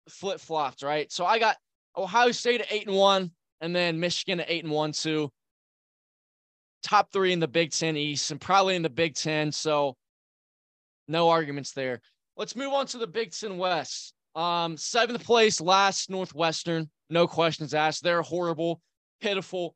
flip 0.09 0.39
flopped, 0.39 0.81
right? 0.81 1.11
So 1.11 1.25
I 1.25 1.39
got 1.39 1.57
Ohio 1.95 2.31
State 2.31 2.61
at 2.61 2.71
eight 2.71 2.87
and 2.87 2.95
one, 2.95 3.31
and 3.61 3.75
then 3.75 3.99
Michigan 3.99 4.39
at 4.39 4.49
eight 4.49 4.63
and 4.63 4.73
one, 4.73 4.91
two. 4.91 5.31
Top 6.81 7.11
three 7.11 7.33
in 7.33 7.39
the 7.39 7.47
Big 7.47 7.71
Ten 7.71 7.97
East 7.97 8.31
and 8.31 8.39
probably 8.39 8.75
in 8.75 8.81
the 8.81 8.89
Big 8.89 9.15
Ten. 9.15 9.51
So 9.51 9.95
no 11.07 11.29
arguments 11.29 11.73
there. 11.73 12.01
Let's 12.37 12.55
move 12.55 12.71
on 12.71 12.85
to 12.87 12.97
the 12.97 13.07
Big 13.07 13.31
Ten 13.31 13.57
West. 13.57 14.13
Um, 14.35 14.77
seventh 14.77 15.23
place, 15.23 15.59
last 15.59 16.09
Northwestern. 16.09 16.89
No 17.09 17.27
questions 17.27 17.73
asked. 17.73 18.03
They're 18.03 18.21
horrible, 18.21 18.79
pitiful, 19.19 19.75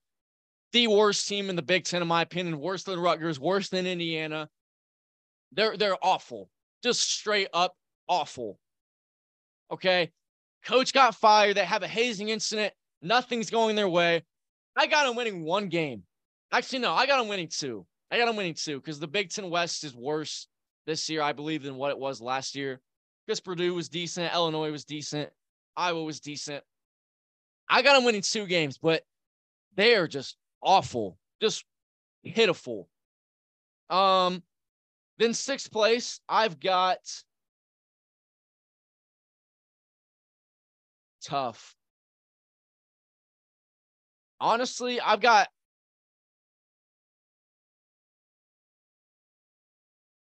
the 0.74 0.88
worst 0.88 1.28
team 1.28 1.50
in 1.50 1.56
the 1.56 1.62
Big 1.62 1.86
Ten, 1.86 2.02
in 2.02 2.08
my 2.08 2.22
opinion. 2.22 2.60
Worse 2.60 2.84
than 2.84 3.00
Rutgers, 3.00 3.40
worse 3.40 3.70
than 3.70 3.86
Indiana. 3.86 4.50
They're 5.52 5.78
they're 5.78 5.98
awful. 6.02 6.50
just 6.84 7.02
straight 7.10 7.48
up 7.54 7.76
awful. 8.08 8.60
Okay. 9.72 10.12
Coach 10.66 10.94
got 10.94 11.16
fired. 11.16 11.58
They 11.58 11.66
have 11.66 11.84
a 11.84 11.88
hazing 11.88 12.30
incident. 12.30 12.74
Nothing's 13.04 13.50
going 13.50 13.76
their 13.76 13.90
way. 13.90 14.24
I 14.78 14.88
got 14.88 15.06
them 15.06 15.16
winning 15.16 15.44
one 15.44 15.68
game. 15.68 16.04
Actually, 16.52 16.80
no, 16.80 16.94
I 16.94 17.06
got 17.06 17.20
them 17.20 17.28
winning 17.28 17.50
two. 17.50 17.86
I 18.10 18.18
got 18.18 18.28
them 18.28 18.38
winning 18.38 18.56
two 18.56 18.80
because 18.80 19.00
the 19.00 19.08
Big 19.08 19.30
Ten 19.30 19.50
West 19.50 19.84
is 19.84 19.94
worse 19.94 20.48
this 20.88 21.10
year, 21.10 21.22
I 21.22 21.34
believe, 21.34 21.64
than 21.64 21.76
what 21.76 21.92
it 21.92 22.00
was 22.00 22.22
last 22.22 22.56
year. 22.56 22.80
Because 23.28 23.42
Purdue 23.42 23.74
was 23.74 23.90
decent, 23.90 24.34
Illinois 24.34 24.72
was 24.72 24.86
decent, 24.86 25.30
Iowa 25.76 26.04
was 26.04 26.20
decent. 26.20 26.64
I 27.70 27.82
got 27.82 27.96
them 27.96 28.06
winning 28.06 28.22
two 28.22 28.46
games, 28.46 28.78
but 28.78 29.04
they 29.76 29.96
are 29.96 30.08
just 30.08 30.38
awful, 30.62 31.18
just 31.42 31.66
pitiful. 32.24 32.88
Um, 33.90 34.44
then 35.18 35.34
sixth 35.34 35.72
place, 35.72 36.20
I've 36.30 36.60
got 36.60 37.00
tough. 41.24 41.76
Honestly, 44.44 45.00
I've 45.00 45.22
got 45.22 45.48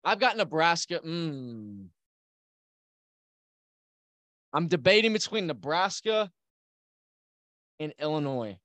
I've 0.05 0.21
got 0.21 0.37
Nebraska. 0.37 1.01
Mm. 1.03 1.87
I'm 4.53 4.69
debating 4.69 5.15
between 5.15 5.47
Nebraska 5.47 6.31
and 7.79 7.95
Illinois. 7.99 8.59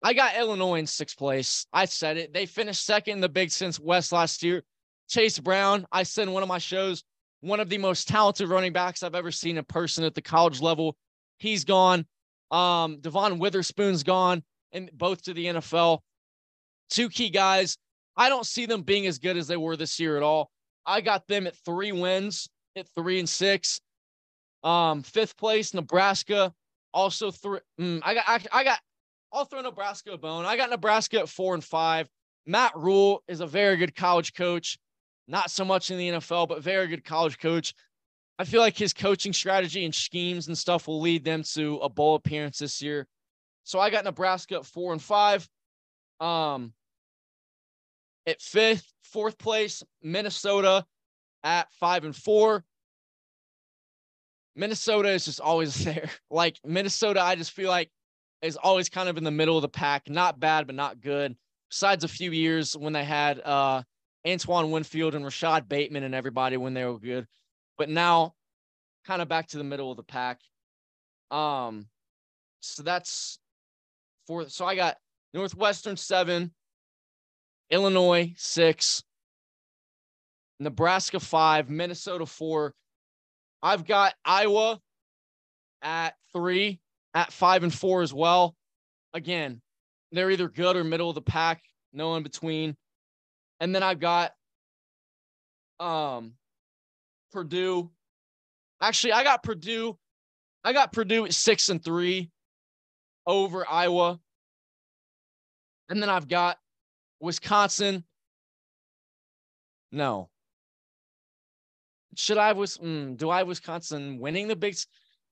I 0.00 0.12
got 0.14 0.36
Illinois 0.36 0.78
in 0.78 0.86
sixth 0.86 1.18
place. 1.18 1.66
I 1.72 1.86
said 1.86 2.16
it. 2.16 2.32
They 2.32 2.46
finished 2.46 2.86
second 2.86 3.14
in 3.14 3.20
the 3.20 3.28
Big 3.28 3.50
Ten 3.50 3.72
West 3.80 4.12
last 4.12 4.44
year. 4.44 4.62
Chase 5.08 5.40
Brown, 5.40 5.88
I 5.90 6.04
said 6.04 6.28
in 6.28 6.34
one 6.34 6.44
of 6.44 6.48
my 6.48 6.58
shows, 6.58 7.02
one 7.40 7.58
of 7.58 7.68
the 7.68 7.78
most 7.78 8.06
talented 8.06 8.48
running 8.48 8.72
backs 8.72 9.02
I've 9.02 9.16
ever 9.16 9.32
seen 9.32 9.58
in 9.58 9.64
person 9.64 10.04
at 10.04 10.14
the 10.14 10.22
college 10.22 10.60
level. 10.60 10.96
He's 11.38 11.64
gone. 11.64 12.06
Um, 12.52 13.00
Devon 13.00 13.40
Witherspoon's 13.40 14.04
gone, 14.04 14.44
and 14.72 14.90
both 14.92 15.22
to 15.22 15.34
the 15.34 15.46
NFL. 15.46 16.00
Two 16.90 17.08
key 17.08 17.30
guys. 17.30 17.76
I 18.16 18.28
don't 18.28 18.46
see 18.46 18.66
them 18.66 18.82
being 18.82 19.06
as 19.06 19.18
good 19.18 19.36
as 19.36 19.46
they 19.46 19.56
were 19.56 19.76
this 19.76 19.98
year 19.98 20.16
at 20.16 20.22
all. 20.22 20.50
I 20.84 21.00
got 21.00 21.26
them 21.26 21.46
at 21.46 21.56
three 21.64 21.92
wins, 21.92 22.48
at 22.76 22.86
three 22.94 23.18
and 23.18 23.28
six. 23.28 23.80
Um, 24.62 25.02
fifth 25.02 25.36
place, 25.36 25.74
Nebraska. 25.74 26.52
Also 26.92 27.30
three. 27.30 27.60
Mm, 27.80 28.00
I 28.04 28.14
got. 28.14 28.24
I, 28.26 28.40
I 28.52 28.64
got. 28.64 28.80
I'll 29.32 29.46
throw 29.46 29.62
Nebraska 29.62 30.12
a 30.12 30.18
bone. 30.18 30.44
I 30.44 30.56
got 30.56 30.70
Nebraska 30.70 31.20
at 31.20 31.28
four 31.28 31.54
and 31.54 31.64
five. 31.64 32.08
Matt 32.46 32.76
Rhule 32.76 33.22
is 33.28 33.40
a 33.40 33.46
very 33.46 33.76
good 33.76 33.94
college 33.94 34.34
coach. 34.34 34.78
Not 35.28 35.50
so 35.50 35.64
much 35.64 35.90
in 35.90 35.98
the 35.98 36.10
NFL, 36.10 36.48
but 36.48 36.62
very 36.62 36.88
good 36.88 37.04
college 37.04 37.38
coach. 37.38 37.72
I 38.38 38.44
feel 38.44 38.60
like 38.60 38.76
his 38.76 38.92
coaching 38.92 39.32
strategy 39.32 39.84
and 39.84 39.94
schemes 39.94 40.48
and 40.48 40.58
stuff 40.58 40.88
will 40.88 41.00
lead 41.00 41.24
them 41.24 41.42
to 41.54 41.76
a 41.76 41.88
bowl 41.88 42.16
appearance 42.16 42.58
this 42.58 42.82
year. 42.82 43.06
So 43.64 43.78
I 43.78 43.90
got 43.90 44.04
Nebraska 44.04 44.56
at 44.56 44.66
four 44.66 44.92
and 44.92 45.02
five. 45.02 45.48
Um, 46.20 46.72
at 48.26 48.40
fifth, 48.40 48.92
fourth 49.02 49.38
place, 49.38 49.82
Minnesota 50.02 50.84
at 51.42 51.72
five 51.72 52.04
and 52.04 52.14
four. 52.14 52.64
Minnesota 54.54 55.10
is 55.10 55.24
just 55.24 55.40
always 55.40 55.74
there. 55.84 56.08
Like 56.30 56.58
Minnesota, 56.64 57.20
I 57.20 57.34
just 57.34 57.52
feel 57.52 57.68
like 57.68 57.90
is 58.42 58.56
always 58.56 58.88
kind 58.88 59.08
of 59.08 59.16
in 59.16 59.24
the 59.24 59.30
middle 59.30 59.56
of 59.56 59.62
the 59.62 59.68
pack. 59.68 60.08
Not 60.10 60.40
bad, 60.40 60.66
but 60.66 60.74
not 60.74 61.00
good. 61.00 61.36
Besides 61.70 62.04
a 62.04 62.08
few 62.08 62.32
years 62.32 62.76
when 62.76 62.92
they 62.92 63.04
had 63.04 63.40
uh 63.40 63.82
Antoine 64.26 64.70
Winfield 64.70 65.14
and 65.14 65.24
Rashod 65.24 65.68
Bateman 65.68 66.04
and 66.04 66.14
everybody 66.14 66.56
when 66.56 66.74
they 66.74 66.84
were 66.84 66.98
good. 66.98 67.26
But 67.78 67.88
now 67.88 68.34
kind 69.04 69.22
of 69.22 69.28
back 69.28 69.48
to 69.48 69.58
the 69.58 69.64
middle 69.64 69.90
of 69.90 69.96
the 69.96 70.02
pack. 70.02 70.40
Um 71.30 71.86
so 72.60 72.82
that's 72.82 73.38
four. 74.32 74.48
So 74.48 74.64
I 74.64 74.74
got 74.74 74.96
Northwestern 75.34 75.96
seven, 75.96 76.52
Illinois 77.70 78.32
six, 78.36 79.02
Nebraska 80.58 81.20
five, 81.20 81.68
Minnesota 81.68 82.26
four. 82.26 82.74
I've 83.62 83.86
got 83.86 84.14
Iowa 84.24 84.80
at 85.82 86.14
three, 86.32 86.80
at 87.14 87.32
five 87.32 87.62
and 87.62 87.72
four 87.72 88.02
as 88.02 88.14
well. 88.14 88.54
Again, 89.14 89.60
they're 90.12 90.30
either 90.30 90.48
good 90.48 90.76
or 90.76 90.84
middle 90.84 91.10
of 91.10 91.14
the 91.14 91.22
pack, 91.22 91.62
no 91.92 92.16
in 92.16 92.22
between. 92.22 92.76
And 93.60 93.74
then 93.74 93.82
I've 93.82 94.00
got 94.00 94.32
um 95.78 96.32
Purdue. 97.32 97.90
Actually, 98.80 99.12
I 99.12 99.24
got 99.24 99.42
Purdue. 99.42 99.98
I 100.64 100.72
got 100.72 100.92
Purdue 100.92 101.26
at 101.26 101.34
six 101.34 101.68
and 101.68 101.82
three 101.82 102.31
over 103.26 103.68
Iowa. 103.68 104.18
And 105.88 106.02
then 106.02 106.08
I've 106.08 106.28
got 106.28 106.58
Wisconsin. 107.20 108.04
No. 109.90 110.28
Should 112.16 112.38
I 112.38 112.48
have 112.48 112.56
mm, 112.56 113.16
do 113.16 113.30
I 113.30 113.38
have 113.38 113.48
Wisconsin 113.48 114.18
winning 114.18 114.48
the 114.48 114.56
Big? 114.56 114.76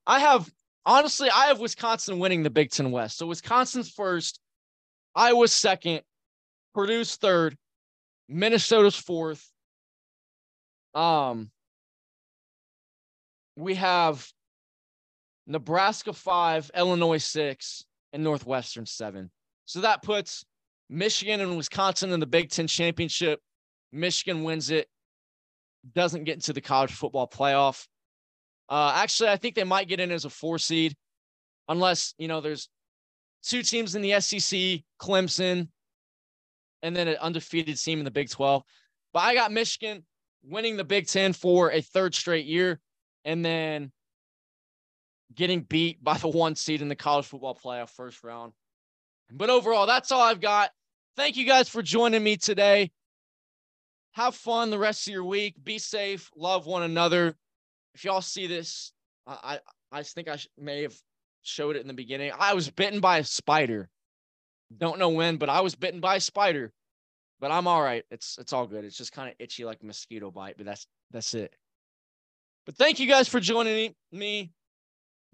I 0.06 0.20
have 0.20 0.50
honestly, 0.86 1.28
I 1.30 1.46
have 1.46 1.60
Wisconsin 1.60 2.18
winning 2.18 2.42
the 2.42 2.50
Big 2.50 2.70
Ten 2.70 2.90
West. 2.90 3.18
So 3.18 3.26
Wisconsin's 3.26 3.90
first, 3.90 4.40
Iowa's 5.14 5.52
second, 5.52 6.02
Purdue's 6.74 7.16
third, 7.16 7.56
Minnesota's 8.28 8.96
fourth. 8.96 9.46
Um, 10.94 11.50
we 13.56 13.74
have 13.74 14.26
Nebraska 15.50 16.12
five, 16.12 16.70
Illinois 16.76 17.18
six, 17.18 17.84
and 18.12 18.22
Northwestern 18.22 18.86
seven. 18.86 19.30
So 19.66 19.80
that 19.80 20.00
puts 20.02 20.44
Michigan 20.88 21.40
and 21.40 21.56
Wisconsin 21.56 22.12
in 22.12 22.20
the 22.20 22.26
Big 22.26 22.50
Ten 22.50 22.68
championship. 22.68 23.40
Michigan 23.92 24.44
wins 24.44 24.70
it, 24.70 24.88
doesn't 25.92 26.22
get 26.22 26.34
into 26.34 26.52
the 26.52 26.60
college 26.60 26.92
football 26.92 27.26
playoff. 27.28 27.88
Uh, 28.68 28.92
actually, 28.94 29.30
I 29.30 29.36
think 29.36 29.56
they 29.56 29.64
might 29.64 29.88
get 29.88 29.98
in 29.98 30.12
as 30.12 30.24
a 30.24 30.30
four 30.30 30.56
seed, 30.58 30.94
unless 31.68 32.14
you 32.16 32.28
know 32.28 32.40
there's 32.40 32.68
two 33.42 33.64
teams 33.64 33.96
in 33.96 34.02
the 34.02 34.20
SEC, 34.20 34.82
Clemson, 35.00 35.66
and 36.82 36.94
then 36.94 37.08
an 37.08 37.16
undefeated 37.16 37.76
team 37.76 37.98
in 37.98 38.04
the 38.04 38.12
Big 38.12 38.30
12. 38.30 38.62
But 39.12 39.20
I 39.20 39.34
got 39.34 39.50
Michigan 39.50 40.06
winning 40.44 40.76
the 40.76 40.84
Big 40.84 41.08
Ten 41.08 41.32
for 41.32 41.72
a 41.72 41.80
third 41.80 42.14
straight 42.14 42.46
year, 42.46 42.78
and 43.24 43.44
then 43.44 43.90
getting 45.34 45.62
beat 45.62 46.02
by 46.02 46.16
the 46.16 46.28
one 46.28 46.54
seed 46.54 46.82
in 46.82 46.88
the 46.88 46.96
college 46.96 47.26
football 47.26 47.54
playoff 47.54 47.90
first 47.90 48.22
round. 48.24 48.52
But 49.32 49.50
overall, 49.50 49.86
that's 49.86 50.10
all 50.10 50.22
I've 50.22 50.40
got. 50.40 50.70
Thank 51.16 51.36
you 51.36 51.46
guys 51.46 51.68
for 51.68 51.82
joining 51.82 52.22
me 52.22 52.36
today. 52.36 52.90
Have 54.12 54.34
fun 54.34 54.70
the 54.70 54.78
rest 54.78 55.06
of 55.06 55.12
your 55.12 55.24
week. 55.24 55.54
Be 55.62 55.78
safe. 55.78 56.30
Love 56.36 56.66
one 56.66 56.82
another. 56.82 57.36
If 57.94 58.04
y'all 58.04 58.20
see 58.20 58.46
this, 58.46 58.92
I 59.26 59.58
I, 59.92 59.98
I 59.98 60.02
think 60.02 60.28
I 60.28 60.38
may 60.58 60.82
have 60.82 60.96
showed 61.42 61.76
it 61.76 61.82
in 61.82 61.88
the 61.88 61.94
beginning. 61.94 62.32
I 62.38 62.54
was 62.54 62.70
bitten 62.70 63.00
by 63.00 63.18
a 63.18 63.24
spider. 63.24 63.88
Don't 64.76 64.98
know 64.98 65.10
when, 65.10 65.36
but 65.36 65.48
I 65.48 65.60
was 65.60 65.74
bitten 65.74 66.00
by 66.00 66.16
a 66.16 66.20
spider. 66.20 66.72
But 67.40 67.50
I'm 67.50 67.66
all 67.66 67.82
right. 67.82 68.04
It's 68.10 68.36
it's 68.38 68.52
all 68.52 68.66
good. 68.66 68.84
It's 68.84 68.96
just 68.96 69.12
kind 69.12 69.28
of 69.28 69.34
itchy 69.38 69.64
like 69.64 69.78
a 69.82 69.86
mosquito 69.86 70.30
bite, 70.30 70.56
but 70.56 70.66
that's 70.66 70.86
that's 71.10 71.34
it. 71.34 71.54
But 72.66 72.76
thank 72.76 73.00
you 73.00 73.06
guys 73.06 73.28
for 73.28 73.40
joining 73.40 73.94
me. 74.12 74.52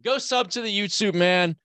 Go 0.05 0.19
sub 0.19 0.51
to 0.51 0.61
the 0.61 0.79
YouTube, 0.79 1.15
man. 1.15 1.57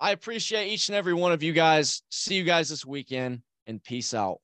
I 0.00 0.10
appreciate 0.10 0.68
each 0.68 0.88
and 0.88 0.96
every 0.96 1.14
one 1.14 1.32
of 1.32 1.42
you 1.42 1.52
guys. 1.52 2.02
See 2.10 2.34
you 2.34 2.44
guys 2.44 2.68
this 2.68 2.84
weekend 2.84 3.42
and 3.66 3.82
peace 3.82 4.12
out. 4.12 4.40